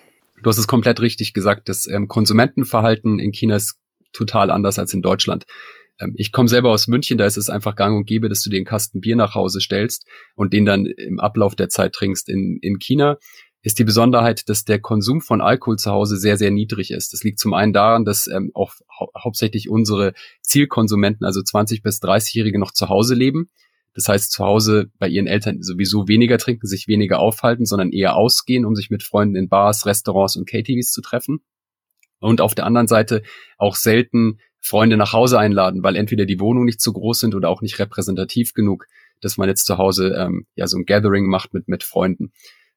[0.43, 1.69] Du hast es komplett richtig gesagt.
[1.69, 3.80] Das ähm, Konsumentenverhalten in China ist
[4.13, 5.45] total anders als in Deutschland.
[6.00, 8.50] Ähm, ich komme selber aus München, da ist es einfach gang und gäbe, dass du
[8.50, 12.30] den Kasten Bier nach Hause stellst und den dann im Ablauf der Zeit trinkst.
[12.30, 13.17] In, in China
[13.63, 17.13] ist die Besonderheit, dass der Konsum von Alkohol zu Hause sehr, sehr niedrig ist.
[17.13, 22.02] Das liegt zum einen daran, dass ähm, auch hau hauptsächlich unsere Zielkonsumenten, also 20 bis
[22.02, 23.50] 30-Jährige, noch zu Hause leben.
[23.93, 28.15] Das heißt, zu Hause bei ihren Eltern sowieso weniger trinken, sich weniger aufhalten, sondern eher
[28.15, 31.41] ausgehen, um sich mit Freunden in Bars, Restaurants und KTVs zu treffen.
[32.19, 33.21] Und auf der anderen Seite
[33.58, 37.50] auch selten Freunde nach Hause einladen, weil entweder die Wohnungen nicht zu groß sind oder
[37.50, 38.86] auch nicht repräsentativ genug,
[39.19, 42.32] dass man jetzt zu Hause ähm, ja so ein Gathering macht mit mit Freunden.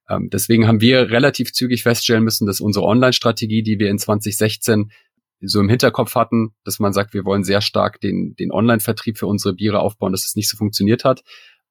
[0.08, 4.90] Ähm, deswegen haben wir relativ zügig feststellen müssen, dass unsere Online-Strategie, die wir in 2016
[5.40, 9.26] so im Hinterkopf hatten, dass man sagt, wir wollen sehr stark den, den Online-Vertrieb für
[9.26, 11.22] unsere Biere aufbauen, dass es nicht so funktioniert hat.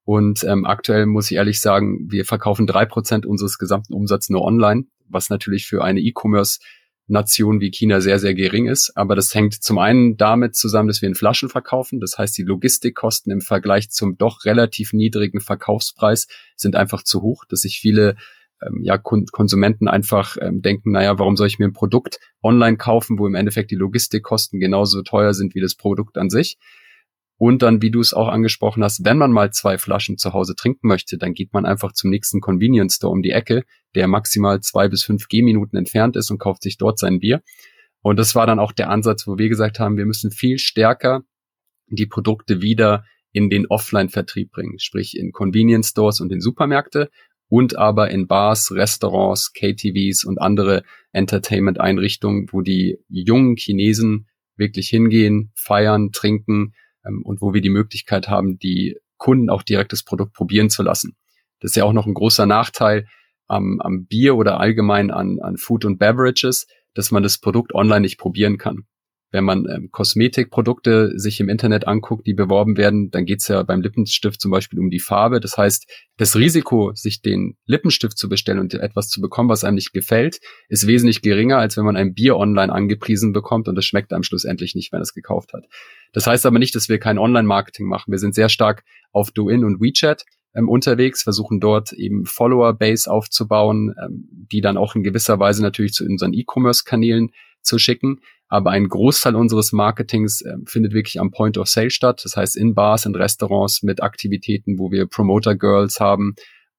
[0.06, 4.43] Und ähm, aktuell muss ich ehrlich sagen, wir verkaufen drei Prozent unseres gesamten Umsatzes nur
[4.43, 6.60] online, was natürlich für eine E-Commerce
[7.08, 8.94] Nation wie China sehr, sehr gering ist.
[8.96, 12.00] Aber das hängt zum einen damit zusammen, dass wir in Flaschen verkaufen.
[12.00, 17.46] Das heißt, die Logistikkosten im Vergleich zum doch relativ niedrigen Verkaufspreis sind einfach zu hoch,
[17.48, 18.16] dass sich viele
[18.62, 23.20] ähm, ja, Konsumenten einfach ähm, denken, naja, warum soll ich mir ein Produkt online kaufen,
[23.20, 26.58] wo im Endeffekt die Logistikkosten genauso teuer sind wie das Produkt an sich.
[27.38, 30.56] Und dann, wie du es auch angesprochen hast, wenn man mal zwei Flaschen zu Hause
[30.56, 33.63] trinken möchte, dann geht man einfach zum nächsten Convenience Store um die Ecke,
[33.96, 37.41] der maximal zwei bis fünf Gehminuten entfernt ist und kauft sich dort sein Bier.
[38.02, 41.24] Und das war dann auch der Ansatz, wo wir gesagt haben, wir müssen viel stärker
[41.88, 47.10] die Produkte wieder in den Offline-Vertrieb bringen, sprich in Convenience Stores und in Supermärkte
[47.50, 55.52] und aber in Bars, Restaurants, KTVs und andere Entertainment-Einrichtungen, wo die jungen Chinesen wirklich hingehen,
[55.56, 60.70] feiern, trinken und wo wir die Möglichkeit haben, die Kunden auch direkt das Produkt probieren
[60.70, 61.16] zu lassen.
[61.60, 63.08] Das ist ja auch noch ein großer Nachteil
[63.48, 68.02] am, am Bier oder allgemein an, an Food und Beverages, dass man das Produkt online
[68.02, 68.86] nicht probieren kann
[69.34, 73.82] wenn man ähm, Kosmetikprodukte sich im Internet anguckt, die beworben werden, dann geht's ja beim
[73.82, 75.39] Lippenstift zum Beispiel um die Farbe.
[75.39, 79.76] Das heißt, das Risiko, sich den Lippenstift zu bestellen und etwas zu bekommen, was einem
[79.76, 83.86] nicht gefällt, ist wesentlich geringer, als wenn man ein Bier online angepriesen bekommt und es
[83.86, 85.65] schmeckt einem schlussendlich nicht, wenn es gekauft hat.
[86.13, 88.12] Das heißt aber nicht, dass wir kein Online-Marketing machen.
[88.12, 93.96] Wir sind sehr stark auf Douyin und WeChat ähm, unterwegs, versuchen dort eben Follower-Base aufzubauen,
[94.00, 97.32] ähm, die dann auch in gewisser Weise natürlich zu unseren E-Commerce-Kanälen
[97.63, 98.19] zu schicken.
[98.54, 102.22] Aber ein Großteil unseres Marketings äh, findet wirklich am Point of Sale statt.
[102.24, 106.36] Das heißt in Bars, in Restaurants mit Aktivitäten, wo wir Promoter Girls haben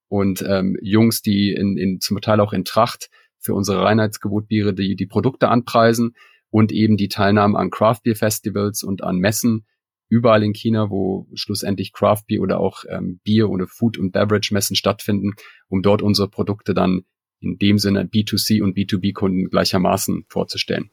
[0.06, 3.10] und ähm, Jungs, die in, in zum Teil auch in Tracht
[3.40, 6.14] für unsere Reinheitsgebotbiere die, die Produkte anpreisen
[6.48, 9.66] und eben die Teilnahme an Craft Beer Festivals und an Messen
[10.08, 14.54] überall in China, wo schlussendlich Craft Beer oder auch ähm, Bier oder Food und Beverage
[14.54, 15.32] Messen stattfinden,
[15.66, 17.02] um dort unsere Produkte dann
[17.40, 20.92] in dem Sinne B2C und B2B-Kunden gleichermaßen vorzustellen.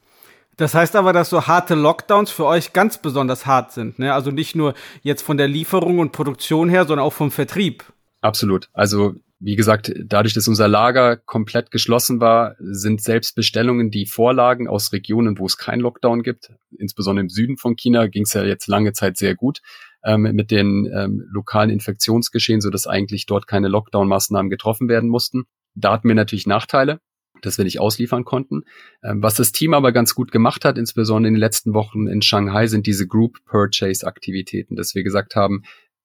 [0.56, 4.12] Das heißt aber, dass so harte Lockdowns für euch ganz besonders hart sind, ne?
[4.12, 7.84] Also nicht nur jetzt von der Lieferung und Produktion her, sondern auch vom Vertrieb.
[8.20, 8.68] Absolut.
[8.72, 14.68] Also wie gesagt, dadurch, dass unser Lager komplett geschlossen war, sind selbst Bestellungen, die vorlagen
[14.68, 18.44] aus Regionen, wo es keinen Lockdown gibt, insbesondere im Süden von China, ging es ja
[18.44, 19.60] jetzt lange Zeit sehr gut
[20.04, 25.44] ähm, mit den ähm, lokalen Infektionsgeschehen, so dass eigentlich dort keine Lockdown-Maßnahmen getroffen werden mussten.
[25.74, 27.00] Da hatten wir natürlich Nachteile,
[27.42, 28.62] dass wir nicht ausliefern konnten.
[29.02, 32.22] Ähm, was das Team aber ganz gut gemacht hat, insbesondere in den letzten Wochen in
[32.22, 35.62] Shanghai, sind diese Group Purchase Aktivitäten, dass wir gesagt haben,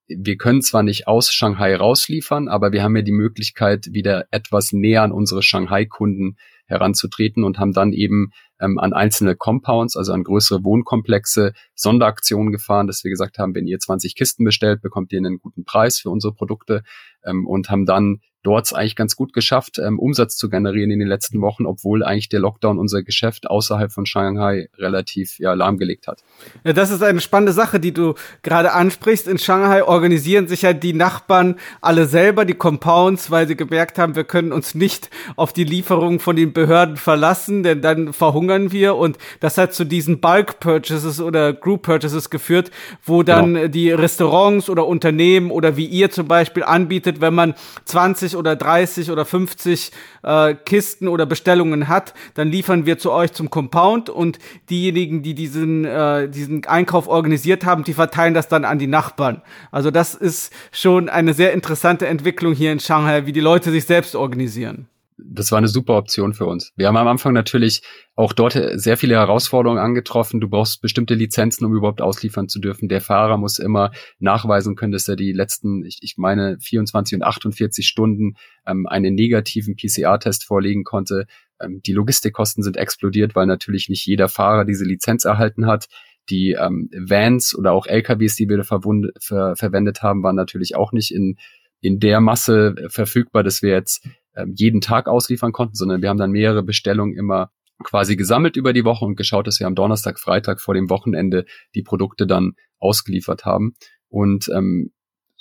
[0.10, 4.72] wir können zwar nicht aus Shanghai rausliefern, aber wir haben ja die Möglichkeit, wieder etwas
[4.72, 10.24] näher an unsere Shanghai-Kunden heranzutreten und haben dann eben ähm, an einzelne Compounds, also an
[10.24, 15.20] größere Wohnkomplexe, Sonderaktionen gefahren, dass wir gesagt haben, wenn ihr 20 Kisten bestellt, bekommt ihr
[15.20, 16.84] einen guten Preis für unsere Produkte
[17.26, 21.08] ähm, und haben dann dort eigentlich ganz gut geschafft, ähm, Umsatz zu generieren in den
[21.10, 26.24] letzten Wochen, obwohl eigentlich der Lockdown unser Geschäft außerhalb von Shanghai relativ ja, lahmgelegt hat.
[26.64, 29.28] Ja, das ist eine spannende Sache, die du gerade ansprichst.
[29.28, 34.16] In Shanghai organisieren sich ja die Nachbarn alle selber, die Compounds, weil sie gemerkt haben,
[34.16, 38.96] wir können uns nicht auf die Lieferung von den Behörden verlassen, denn dann verhungern wir.
[38.96, 42.72] Und das hat zu diesen Bulk Purchases oder Group Purchases geführt,
[43.04, 43.68] wo dann genau.
[43.68, 49.12] die Restaurants oder Unternehmen oder wie ihr zum Beispiel anbietet, wenn man 20 oder 30
[49.12, 49.92] oder 50
[50.24, 55.34] äh, Kisten oder Bestellungen hat, dann liefern wir zu euch zum Compound und diejenigen, die
[55.34, 59.42] diesen, äh, diesen Einkauf organisiert haben, die verteilen das dann an die Nachbarn.
[59.72, 63.86] Also das ist schon eine sehr interessante Entwicklung hier in Shanghai, wie die Leute sich
[63.86, 66.74] selbst organisieren das war eine super Option für uns.
[66.76, 67.82] Wir haben am Anfang natürlich
[68.16, 70.40] auch dort sehr viele Herausforderungen angetroffen.
[70.40, 72.88] Du brauchst bestimmte Lizenzen, um überhaupt ausliefern zu dürfen.
[72.88, 77.24] Der Fahrer muss immer nachweisen können, dass er die letzten, ich, ich meine, 24 und
[77.24, 78.36] 48 Stunden
[78.68, 81.26] ähm, einen negativen PCR-Test vorlegen konnte.
[81.60, 85.88] Ähm, die Logistikkosten sind explodiert, weil natürlich nicht jeder Fahrer diese Lizenz erhalten hat.
[86.30, 91.12] Die ähm, Vans oder auch LKWs, die wir ver verwendet haben, waren natürlich auch nicht
[91.12, 91.38] in
[91.80, 94.04] in der Masse verfügbar, dass wir jetzt
[94.38, 97.52] ähm, jeden Tag ausliefern konnten, sondern wir haben dann mehrere Bestellungen immer
[97.84, 101.46] quasi gesammelt über die Woche und geschaut, dass wir am Donnerstag, Freitag vor dem Wochenende
[101.76, 103.76] die Produkte dann ausgeliefert haben.
[104.10, 104.92] Und ähm,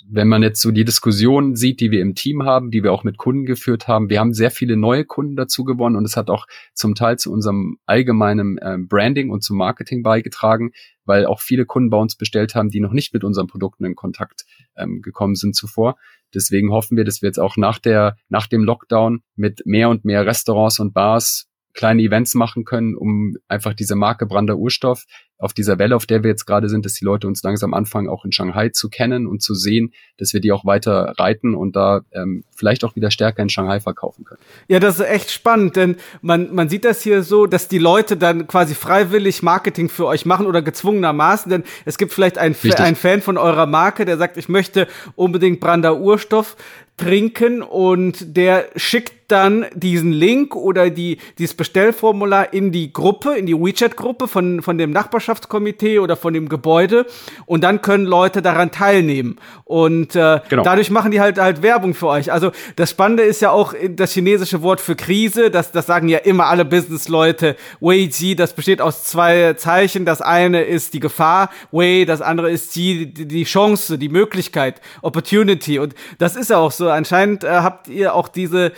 [0.09, 3.03] wenn man jetzt so die Diskussion sieht, die wir im Team haben, die wir auch
[3.03, 6.29] mit Kunden geführt haben, wir haben sehr viele neue Kunden dazu gewonnen und es hat
[6.29, 10.71] auch zum Teil zu unserem allgemeinen äh, Branding und zum Marketing beigetragen,
[11.05, 13.95] weil auch viele Kunden bei uns bestellt haben, die noch nicht mit unseren Produkten in
[13.95, 14.45] Kontakt
[14.77, 15.97] ähm, gekommen sind zuvor.
[16.33, 20.05] Deswegen hoffen wir, dass wir jetzt auch nach der, nach dem Lockdown mit mehr und
[20.05, 25.05] mehr Restaurants und Bars kleine Events machen können, um einfach diese Marke Brander Urstoff
[25.39, 28.09] auf dieser Welle, auf der wir jetzt gerade sind, dass die Leute uns langsam anfangen,
[28.09, 31.75] auch in Shanghai zu kennen und zu sehen, dass wir die auch weiter reiten und
[31.75, 34.39] da ähm, vielleicht auch wieder stärker in Shanghai verkaufen können.
[34.67, 38.17] Ja, das ist echt spannend, denn man, man sieht das hier so, dass die Leute
[38.17, 42.95] dann quasi freiwillig Marketing für euch machen oder gezwungenermaßen, denn es gibt vielleicht einen, einen
[42.95, 46.55] Fan von eurer Marke, der sagt, ich möchte unbedingt Brander Urstoff
[46.97, 53.45] trinken und der schickt dann diesen Link oder die, dieses Bestellformular in die Gruppe, in
[53.45, 57.05] die WeChat-Gruppe von, von dem Nachbarschaftskomitee oder von dem Gebäude
[57.45, 59.39] und dann können Leute daran teilnehmen.
[59.65, 60.63] Und äh, genau.
[60.63, 62.31] dadurch machen die halt halt Werbung für euch.
[62.31, 66.19] Also das Spannende ist ja auch das chinesische Wort für Krise, das, das sagen ja
[66.19, 70.05] immer alle Business-Leute, Wei Ji, das besteht aus zwei Zeichen.
[70.05, 74.81] Das eine ist die Gefahr, Wei, das andere ist Ji, die, die Chance, die Möglichkeit,
[75.01, 75.79] Opportunity.
[75.79, 76.89] Und das ist ja auch so.
[76.89, 78.71] Anscheinend äh, habt ihr auch diese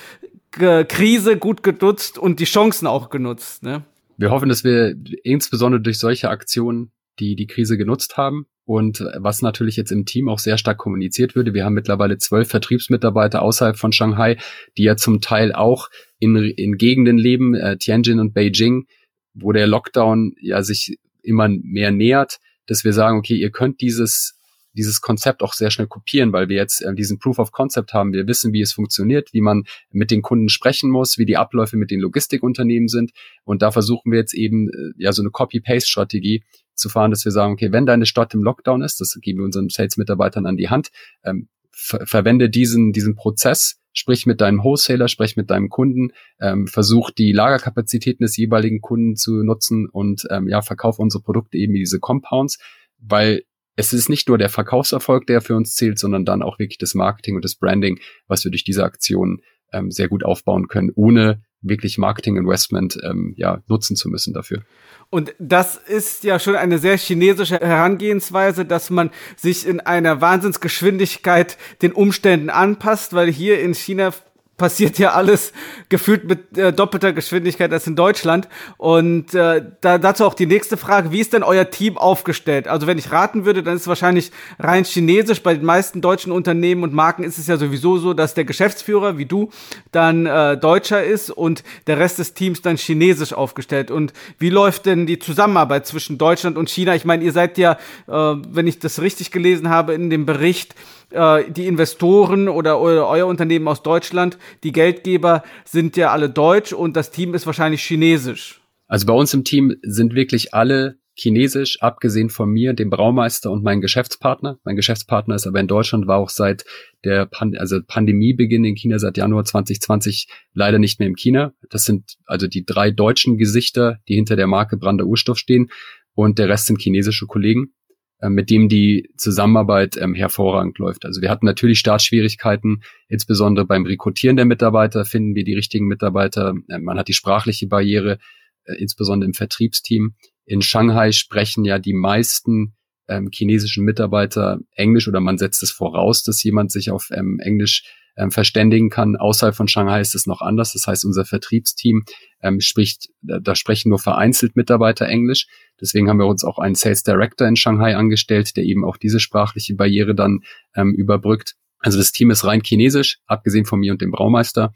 [0.52, 3.64] Krise gut genutzt und die Chancen auch genutzt.
[3.64, 3.84] Ne?
[4.18, 9.42] Wir hoffen, dass wir insbesondere durch solche Aktionen die die Krise genutzt haben und was
[9.42, 11.54] natürlich jetzt im Team auch sehr stark kommuniziert würde.
[11.54, 14.38] Wir haben mittlerweile zwölf Vertriebsmitarbeiter außerhalb von Shanghai,
[14.78, 18.86] die ja zum Teil auch in, in Gegenden leben, äh, Tianjin und Beijing,
[19.34, 24.39] wo der Lockdown ja sich immer mehr nähert, dass wir sagen, okay, ihr könnt dieses
[24.80, 28.14] dieses Konzept auch sehr schnell kopieren, weil wir jetzt äh, diesen Proof of Concept haben.
[28.14, 31.76] Wir wissen, wie es funktioniert, wie man mit den Kunden sprechen muss, wie die Abläufe
[31.76, 33.12] mit den Logistikunternehmen sind.
[33.44, 36.44] Und da versuchen wir jetzt eben äh, ja so eine Copy-Paste-Strategie
[36.76, 39.46] zu fahren, dass wir sagen, okay, wenn deine Stadt im Lockdown ist, das geben wir
[39.46, 40.90] unseren Sales-Mitarbeitern an die Hand,
[41.24, 46.68] ähm, ver verwende diesen, diesen Prozess, sprich mit deinem Wholesaler, sprich mit deinem Kunden, ähm,
[46.68, 51.74] versuch die Lagerkapazitäten des jeweiligen Kunden zu nutzen und ähm, ja, verkauf unsere Produkte eben
[51.74, 52.60] wie diese Compounds,
[52.98, 53.44] weil
[53.80, 56.96] es ist nicht nur der Verkaufserfolg, der für uns zählt, sondern dann auch wirklich das
[56.96, 61.42] Marketing und das Branding, was wir durch diese Aktion ähm, sehr gut aufbauen können, ohne
[61.62, 64.64] wirklich Marketing-Investment ähm, ja, nutzen zu müssen dafür.
[65.10, 71.58] Und das ist ja schon eine sehr chinesische Herangehensweise, dass man sich in einer Wahnsinnsgeschwindigkeit
[71.82, 74.14] den Umständen anpasst, weil hier in China
[74.60, 75.54] passiert ja alles
[75.90, 78.48] gefühlt mit äh, doppelter Geschwindigkeit als in Deutschland.
[78.78, 82.68] Und äh, da, dazu auch die nächste Frage, wie ist denn euer Team aufgestellt?
[82.68, 85.42] Also wenn ich raten würde, dann ist es wahrscheinlich rein chinesisch.
[85.42, 89.18] Bei den meisten deutschen Unternehmen und Marken ist es ja sowieso so, dass der Geschäftsführer,
[89.18, 89.50] wie du,
[89.92, 93.90] dann äh, Deutscher ist und der Rest des Teams dann chinesisch aufgestellt.
[93.90, 96.94] Und wie läuft denn die Zusammenarbeit zwischen Deutschland und China?
[96.94, 100.76] Ich meine, ihr seid ja, äh, wenn ich das richtig gelesen habe, in dem Bericht,
[101.12, 106.74] äh, die Investoren oder, oder euer Unternehmen aus Deutschland, die Geldgeber sind ja alle deutsch
[106.74, 108.62] und das Team ist wahrscheinlich chinesisch.
[108.88, 113.64] Also bei uns im Team sind wirklich alle chinesisch, abgesehen von mir, dem Braumeister und
[113.64, 114.58] meinem Geschäftspartner.
[114.64, 116.66] Mein Geschäftspartner ist aber in Deutschland, war auch seit
[117.04, 121.54] der Pan also Pandemiebeginn in China seit Januar 2020 leider nicht mehr im China.
[121.70, 125.70] Das sind also die drei deutschen Gesichter, die hinter der Marke Brander Urstoff stehen
[126.14, 127.74] und der Rest sind chinesische Kollegen.
[128.22, 131.06] Äh, mit dem die Zusammenarbeit ähm, hervorragend läuft.
[131.06, 136.54] Also wir hatten natürlich Startschwierigkeiten, insbesondere beim Rekrutieren der Mitarbeiter, finden wir die richtigen Mitarbeiter.
[136.68, 138.20] Äh, man hat die sprachliche Barriere,
[138.66, 140.16] äh, insbesondere im Vertriebsteam.
[140.46, 142.76] In Shanghai sprechen ja die meisten
[143.08, 147.84] ähm, chinesischen Mitarbeiter Englisch oder man setzt es voraus, dass jemand sich auf ähm, Englisch
[148.20, 149.16] ähm, verständigen kann.
[149.16, 150.74] Außerhalb von Shanghai ist es noch anders.
[150.74, 152.04] Das heißt, unser Vertriebsteam
[152.42, 155.48] ähm, spricht, da, sprechen nur vereinzelt Mitarbeiter Englisch.
[155.82, 159.20] Deswegen haben wir uns auch einen Sales Director in Shanghai angestellt, der eben auch diese
[159.20, 160.42] sprachliche Barriere dann
[160.76, 161.56] ähm, überbrückt.
[161.80, 164.74] Also das Team ist rein chinesisch, abgesehen von mir und dem Braumeister.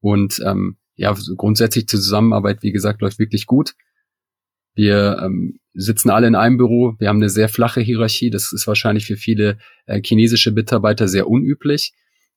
[0.00, 3.74] Und ähm, ja, grundsätzlich zur Zusammenarbeit, wie gesagt, läuft wirklich gut.
[4.74, 6.94] Wir ähm, sitzen alle in einem Büro.
[6.98, 8.30] Wir haben eine sehr flache Hierarchie.
[8.30, 11.92] Das ist wahrscheinlich für viele äh, chinesische Mitarbeiter sehr unüblich.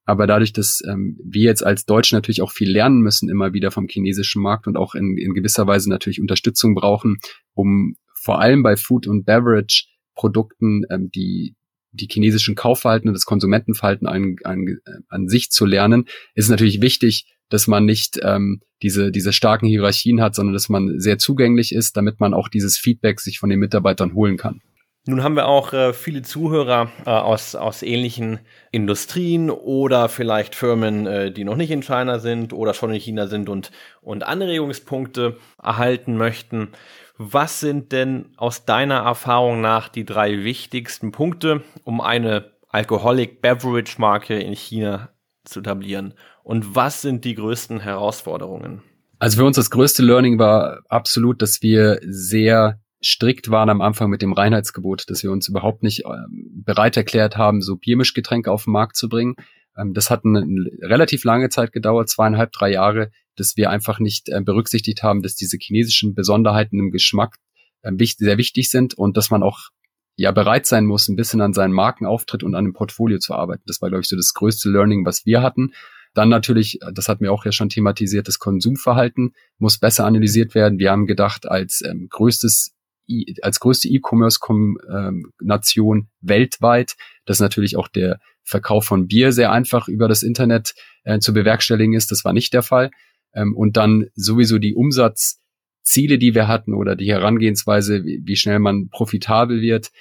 [0.05, 3.71] Aber dadurch, dass ähm, wir jetzt als Deutsche natürlich auch viel lernen müssen, immer wieder
[3.71, 7.19] vom chinesischen Markt und auch in, in gewisser Weise natürlich Unterstützung brauchen,
[7.53, 11.55] um vor allem bei Food- und Beverage-Produkten ähm, die,
[11.91, 17.33] die chinesischen Kaufverhalten und das Konsumentenverhalten an, an, an sich zu lernen, ist natürlich wichtig,
[17.49, 21.95] dass man nicht ähm, diese, diese starken Hierarchien hat, sondern dass man sehr zugänglich ist,
[21.95, 24.61] damit man auch dieses Feedback sich von den Mitarbeitern holen kann.
[25.05, 28.39] Nun haben wir auch äh, viele Zuhörer äh, aus, aus ähnlichen
[28.71, 33.27] Industrien oder vielleicht Firmen, äh, die noch nicht in China sind oder schon in China
[33.27, 36.69] sind und, und Anregungspunkte erhalten möchten.
[37.17, 43.95] Was sind denn aus deiner Erfahrung nach die drei wichtigsten Punkte, um eine Alcoholic Beverage
[43.99, 45.09] Marke in China
[45.43, 46.13] zu etablieren?
[46.43, 48.83] Und was sind die größten Herausforderungen?
[49.19, 54.09] Also für uns das größte Learning war absolut, dass wir sehr strikt waren am Anfang
[54.09, 58.63] mit dem Reinheitsgebot, dass wir uns überhaupt nicht ähm, bereit erklärt haben, so Biermischgetränke auf
[58.65, 59.35] den Markt zu bringen.
[59.77, 60.45] Ähm, das hat eine,
[60.81, 65.35] relativ lange Zeit gedauert, zweieinhalb, drei Jahre, dass wir einfach nicht äh, berücksichtigt haben, dass
[65.35, 67.37] diese chinesischen Besonderheiten im Geschmack
[67.81, 69.69] äh, wichtig, sehr wichtig sind und dass man auch
[70.15, 73.63] ja bereit sein muss, ein bisschen an seinen Markenauftritt und an dem Portfolio zu arbeiten.
[73.65, 75.73] Das war, glaube ich, so das größte Learning, was wir hatten.
[76.13, 80.77] Dann natürlich, das hat mir auch ja schon thematisiert, das Konsumverhalten muss besser analysiert werden.
[80.77, 82.72] Wir haben gedacht, als ähm, größtes
[83.41, 90.23] als größte E-Commerce-Nation weltweit, dass natürlich auch der Verkauf von Bier sehr einfach über das
[90.23, 92.11] Internet äh, zu bewerkstelligen ist.
[92.11, 92.91] Das war nicht der Fall.
[93.33, 98.59] Ähm, und dann sowieso die Umsatzziele, die wir hatten oder die Herangehensweise, wie, wie schnell
[98.59, 99.91] man profitabel wird.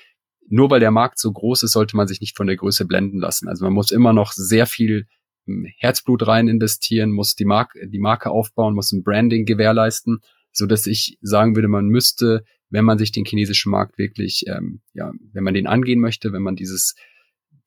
[0.48, 3.18] Nur weil der Markt so groß ist, sollte man sich nicht von der Größe blenden
[3.18, 3.48] lassen.
[3.48, 5.06] Also man muss immer noch sehr viel
[5.46, 10.20] ähm, Herzblut rein investieren, muss die Marke, die Marke aufbauen, muss ein Branding gewährleisten,
[10.52, 14.80] so dass ich sagen würde, man müsste wenn man sich den chinesischen Markt wirklich, ähm,
[14.94, 16.96] ja, wenn man den angehen möchte, wenn man dieses,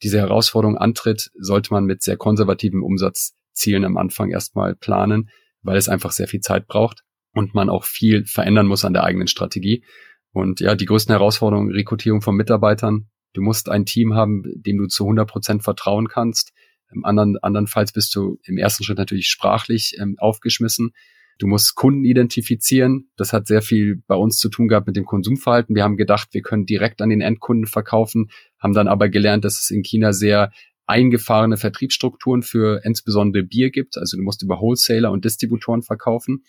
[0.01, 5.29] diese Herausforderung antritt, sollte man mit sehr konservativen Umsatzzielen am Anfang erstmal planen,
[5.61, 9.03] weil es einfach sehr viel Zeit braucht und man auch viel verändern muss an der
[9.03, 9.83] eigenen Strategie.
[10.31, 13.07] Und ja, die größten Herausforderungen, Rekrutierung von Mitarbeitern.
[13.33, 16.51] Du musst ein Team haben, dem du zu 100 Prozent vertrauen kannst.
[16.91, 20.93] Im anderen, andernfalls bist du im ersten Schritt natürlich sprachlich ähm, aufgeschmissen.
[21.37, 23.09] Du musst Kunden identifizieren.
[23.17, 25.75] Das hat sehr viel bei uns zu tun gehabt mit dem Konsumverhalten.
[25.75, 29.59] Wir haben gedacht, wir können direkt an den Endkunden verkaufen, haben dann aber gelernt, dass
[29.59, 30.51] es in China sehr
[30.87, 33.97] eingefahrene Vertriebsstrukturen für insbesondere Bier gibt.
[33.97, 36.43] Also du musst über Wholesaler und Distributoren verkaufen.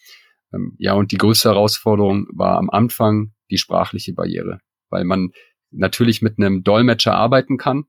[0.53, 5.31] Ähm, ja, und die größte Herausforderung war am Anfang die sprachliche Barriere, weil man
[5.71, 7.85] natürlich mit einem Dolmetscher arbeiten kann,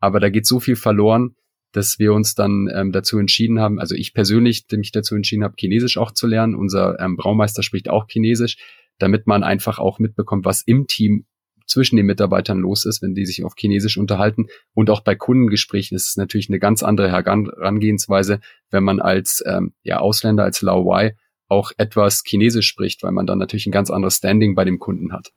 [0.00, 1.36] aber da geht so viel verloren,
[1.72, 5.54] dass wir uns dann ähm, dazu entschieden haben, also ich persönlich mich dazu entschieden habe,
[5.58, 6.54] Chinesisch auch zu lernen.
[6.54, 8.58] Unser ähm, Braumeister spricht auch Chinesisch,
[8.98, 11.24] damit man einfach auch mitbekommt, was im Team
[11.66, 14.48] zwischen den Mitarbeitern los ist, wenn die sich auf Chinesisch unterhalten.
[14.74, 19.72] Und auch bei Kundengesprächen ist es natürlich eine ganz andere Herangehensweise, wenn man als ähm,
[19.82, 21.16] ja, Ausländer, als Lao Wai
[21.48, 25.12] auch etwas Chinesisch spricht, weil man dann natürlich ein ganz anderes Standing bei dem Kunden
[25.12, 25.32] hat.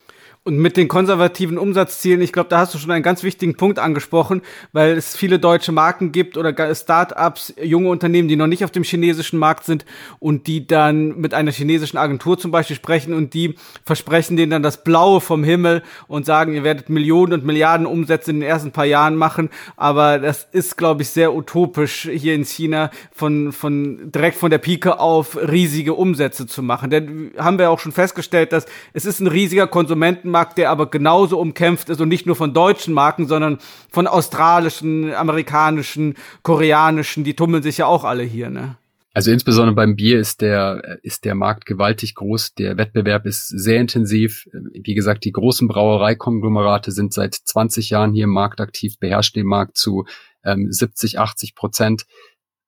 [0.48, 3.80] Und mit den konservativen Umsatzzielen, ich glaube, da hast du schon einen ganz wichtigen Punkt
[3.80, 4.44] angesprochen,
[4.74, 8.84] weil es viele deutsche Marken gibt oder Start-ups, junge Unternehmen, die noch nicht auf dem
[8.84, 9.86] chinesischen Markt sind
[10.20, 14.62] und die dann mit einer chinesischen Agentur zum Beispiel sprechen und die versprechen denen dann
[14.62, 18.72] das Blaue vom Himmel und sagen, ihr werdet Millionen und Milliarden Umsätze in den ersten
[18.72, 19.50] paar Jahren machen.
[19.78, 24.60] Aber das ist, glaube ich, sehr utopisch hier in China von, von direkt von der
[24.60, 26.92] Pike auf riesige Umsätze zu machen.
[26.92, 30.90] Denn haben wir auch schon festgestellt, dass es ist ein riesiger Konsumenten Markt, der aber
[30.90, 33.60] genauso umkämpft ist und nicht nur von deutschen Marken, sondern
[33.90, 38.76] von australischen, amerikanischen, koreanischen, die tummeln sich ja auch alle hier, ne?
[39.14, 42.56] Also insbesondere beim Bier ist der, ist der Markt gewaltig groß.
[42.56, 44.46] Der Wettbewerb ist sehr intensiv.
[44.74, 49.48] Wie gesagt, die großen Brauereikonglomerate sind seit 20 Jahren hier im Markt aktiv, beherrschen den
[49.48, 50.04] Markt zu
[50.44, 52.06] ähm, 70, 80 Prozent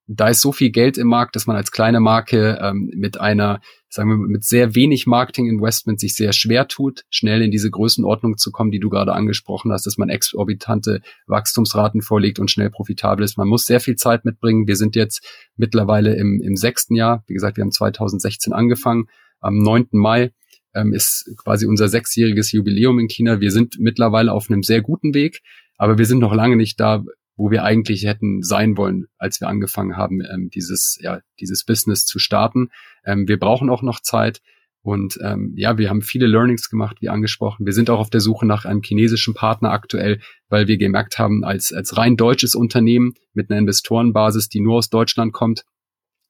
[0.07, 3.59] da ist so viel Geld im Markt, dass man als kleine Marke ähm, mit einer,
[3.89, 8.51] sagen wir, mit sehr wenig Marketing-Investment sich sehr schwer tut, schnell in diese Größenordnung zu
[8.51, 13.37] kommen, die du gerade angesprochen hast, dass man exorbitante Wachstumsraten vorlegt und schnell profitabel ist.
[13.37, 14.65] Man muss sehr viel Zeit mitbringen.
[14.65, 15.27] Wir sind jetzt
[15.57, 17.23] mittlerweile im, im sechsten Jahr.
[17.27, 19.07] Wie gesagt, wir haben 2016 angefangen.
[19.41, 19.89] Am 9.
[19.91, 20.31] Mai
[20.73, 23.41] ähm, ist quasi unser sechsjähriges Jubiläum in China.
[23.41, 25.41] Wir sind mittlerweile auf einem sehr guten Weg,
[25.77, 27.03] aber wir sind noch lange nicht da,
[27.37, 32.05] wo wir eigentlich hätten sein wollen, als wir angefangen haben, ähm, dieses, ja, dieses Business
[32.05, 32.69] zu starten.
[33.05, 34.41] Ähm, wir brauchen auch noch Zeit.
[34.81, 37.65] Und ähm, ja, wir haben viele Learnings gemacht, wie angesprochen.
[37.65, 40.19] Wir sind auch auf der Suche nach einem chinesischen Partner aktuell,
[40.49, 44.89] weil wir gemerkt haben, als, als rein deutsches Unternehmen mit einer Investorenbasis, die nur aus
[44.89, 45.65] Deutschland kommt,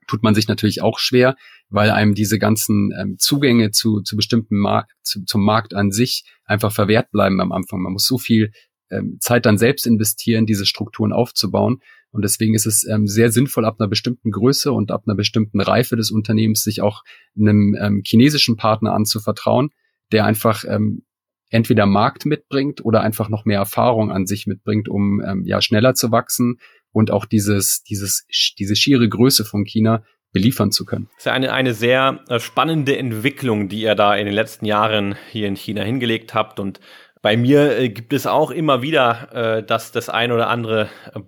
[0.07, 1.35] tut man sich natürlich auch schwer,
[1.69, 6.23] weil einem diese ganzen ähm, Zugänge zu, zu bestimmten Markt, zu, zum Markt an sich
[6.45, 7.81] einfach verwehrt bleiben am Anfang.
[7.81, 8.51] Man muss so viel
[8.89, 11.81] ähm, Zeit dann selbst investieren, diese Strukturen aufzubauen.
[12.11, 15.59] Und deswegen ist es ähm, sehr sinnvoll, ab einer bestimmten Größe und ab einer bestimmten
[15.59, 17.03] Reife des Unternehmens sich auch
[17.37, 19.69] einem ähm, chinesischen Partner anzuvertrauen,
[20.11, 21.03] der einfach ähm,
[21.49, 25.93] entweder Markt mitbringt oder einfach noch mehr Erfahrung an sich mitbringt, um ähm, ja schneller
[25.93, 26.59] zu wachsen
[26.91, 28.25] und auch dieses, dieses,
[28.57, 31.07] diese schiere Größe von China beliefern zu können.
[31.15, 34.65] Das ist ja eine, eine sehr äh, spannende Entwicklung, die ihr da in den letzten
[34.65, 36.79] Jahren hier in China hingelegt habt und
[37.27, 40.87] bei mir äh, gibt es auch immer wieder äh, das, das ein oder andere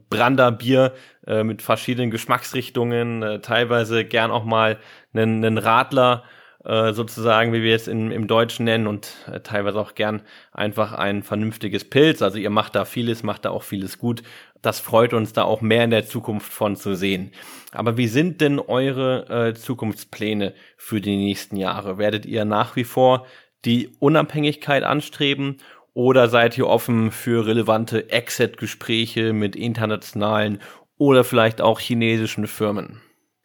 [0.09, 0.93] Branderbier
[1.27, 4.77] äh, mit verschiedenen Geschmacksrichtungen, äh, teilweise gern auch mal
[5.13, 6.23] einen, einen Radler
[6.63, 10.21] äh, sozusagen, wie wir es in, im Deutschen nennen und äh, teilweise auch gern
[10.53, 12.21] einfach ein vernünftiges Pilz.
[12.21, 14.23] Also ihr macht da vieles, macht da auch vieles gut.
[14.61, 17.33] Das freut uns da auch mehr in der Zukunft von zu sehen.
[17.73, 21.97] Aber wie sind denn eure äh, Zukunftspläne für die nächsten Jahre?
[21.97, 23.25] Werdet ihr nach wie vor
[23.65, 25.57] die Unabhängigkeit anstreben
[25.93, 30.59] oder seid ihr offen für relevante Exit-Gespräche mit internationalen
[30.97, 33.01] oder vielleicht auch chinesischen Firmen?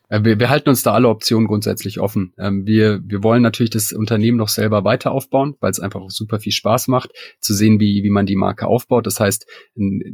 [0.09, 2.33] Äh, wir, wir halten uns da alle Optionen grundsätzlich offen.
[2.39, 6.11] Ähm, wir, wir wollen natürlich das Unternehmen noch selber weiter aufbauen, weil es einfach auch
[6.11, 9.07] super viel Spaß macht, zu sehen, wie, wie man die Marke aufbaut.
[9.07, 9.47] Das heißt,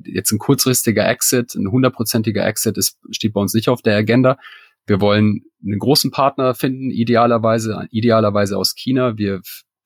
[0.04, 4.38] jetzt ein kurzfristiger Exit, ein hundertprozentiger Exit ist, steht bei uns nicht auf der Agenda.
[4.86, 9.18] Wir wollen einen großen Partner finden, idealerweise, idealerweise aus China.
[9.18, 9.40] Wir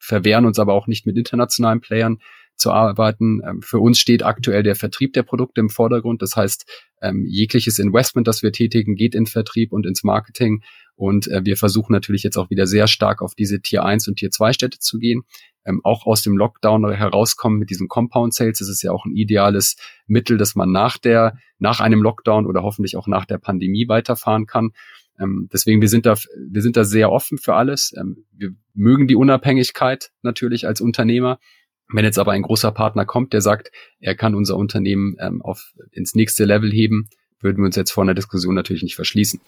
[0.05, 2.19] verwehren uns aber auch nicht mit internationalen Playern
[2.57, 3.41] zu arbeiten.
[3.47, 6.23] Ähm, für uns steht aktuell der Vertrieb der Produkte im Vordergrund.
[6.23, 6.67] Das heißt,
[7.03, 10.63] ähm, jegliches Investment, das wir tätigen, geht in Vertrieb und ins Marketing.
[10.97, 14.17] Und äh, wir versuchen natürlich jetzt auch wieder sehr stark auf diese Tier 1 und
[14.17, 15.23] Tier 2 Städte zu gehen.
[15.65, 18.59] Ähm, auch aus dem Lockdown herauskommen mit diesen Compound Sales.
[18.59, 19.77] Das ist ja auch ein ideales
[20.07, 24.47] Mittel, dass man nach der, nach einem Lockdown oder hoffentlich auch nach der Pandemie weiterfahren
[24.47, 24.71] kann.
[25.19, 27.93] Ähm, deswegen, wir sind da, wir sind da sehr offen für alles.
[27.97, 31.39] Ähm, wir mögen die Unabhängigkeit natürlich als Unternehmer.
[31.93, 35.73] Wenn jetzt aber ein großer Partner kommt, der sagt, er kann unser Unternehmen ähm, auf,
[35.93, 37.09] ins nächste Level heben,
[37.41, 39.41] würden wir uns jetzt vor einer Diskussion natürlich nicht verschließen.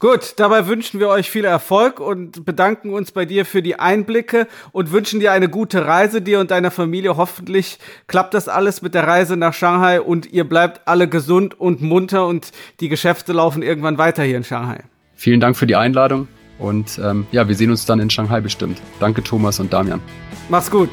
[0.00, 4.46] Gut, dabei wünschen wir euch viel Erfolg und bedanken uns bei dir für die Einblicke
[4.70, 7.16] und wünschen dir eine gute Reise, dir und deiner Familie.
[7.16, 11.82] Hoffentlich klappt das alles mit der Reise nach Shanghai und ihr bleibt alle gesund und
[11.82, 14.84] munter und die Geschäfte laufen irgendwann weiter hier in Shanghai.
[15.18, 16.28] Vielen Dank für die Einladung
[16.60, 18.80] und ähm, ja, wir sehen uns dann in Shanghai bestimmt.
[19.00, 20.00] Danke Thomas und Damian.
[20.48, 20.90] Mach's gut.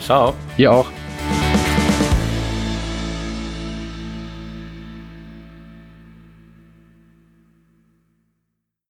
[0.00, 0.32] Ciao.
[0.56, 0.86] Ihr auch.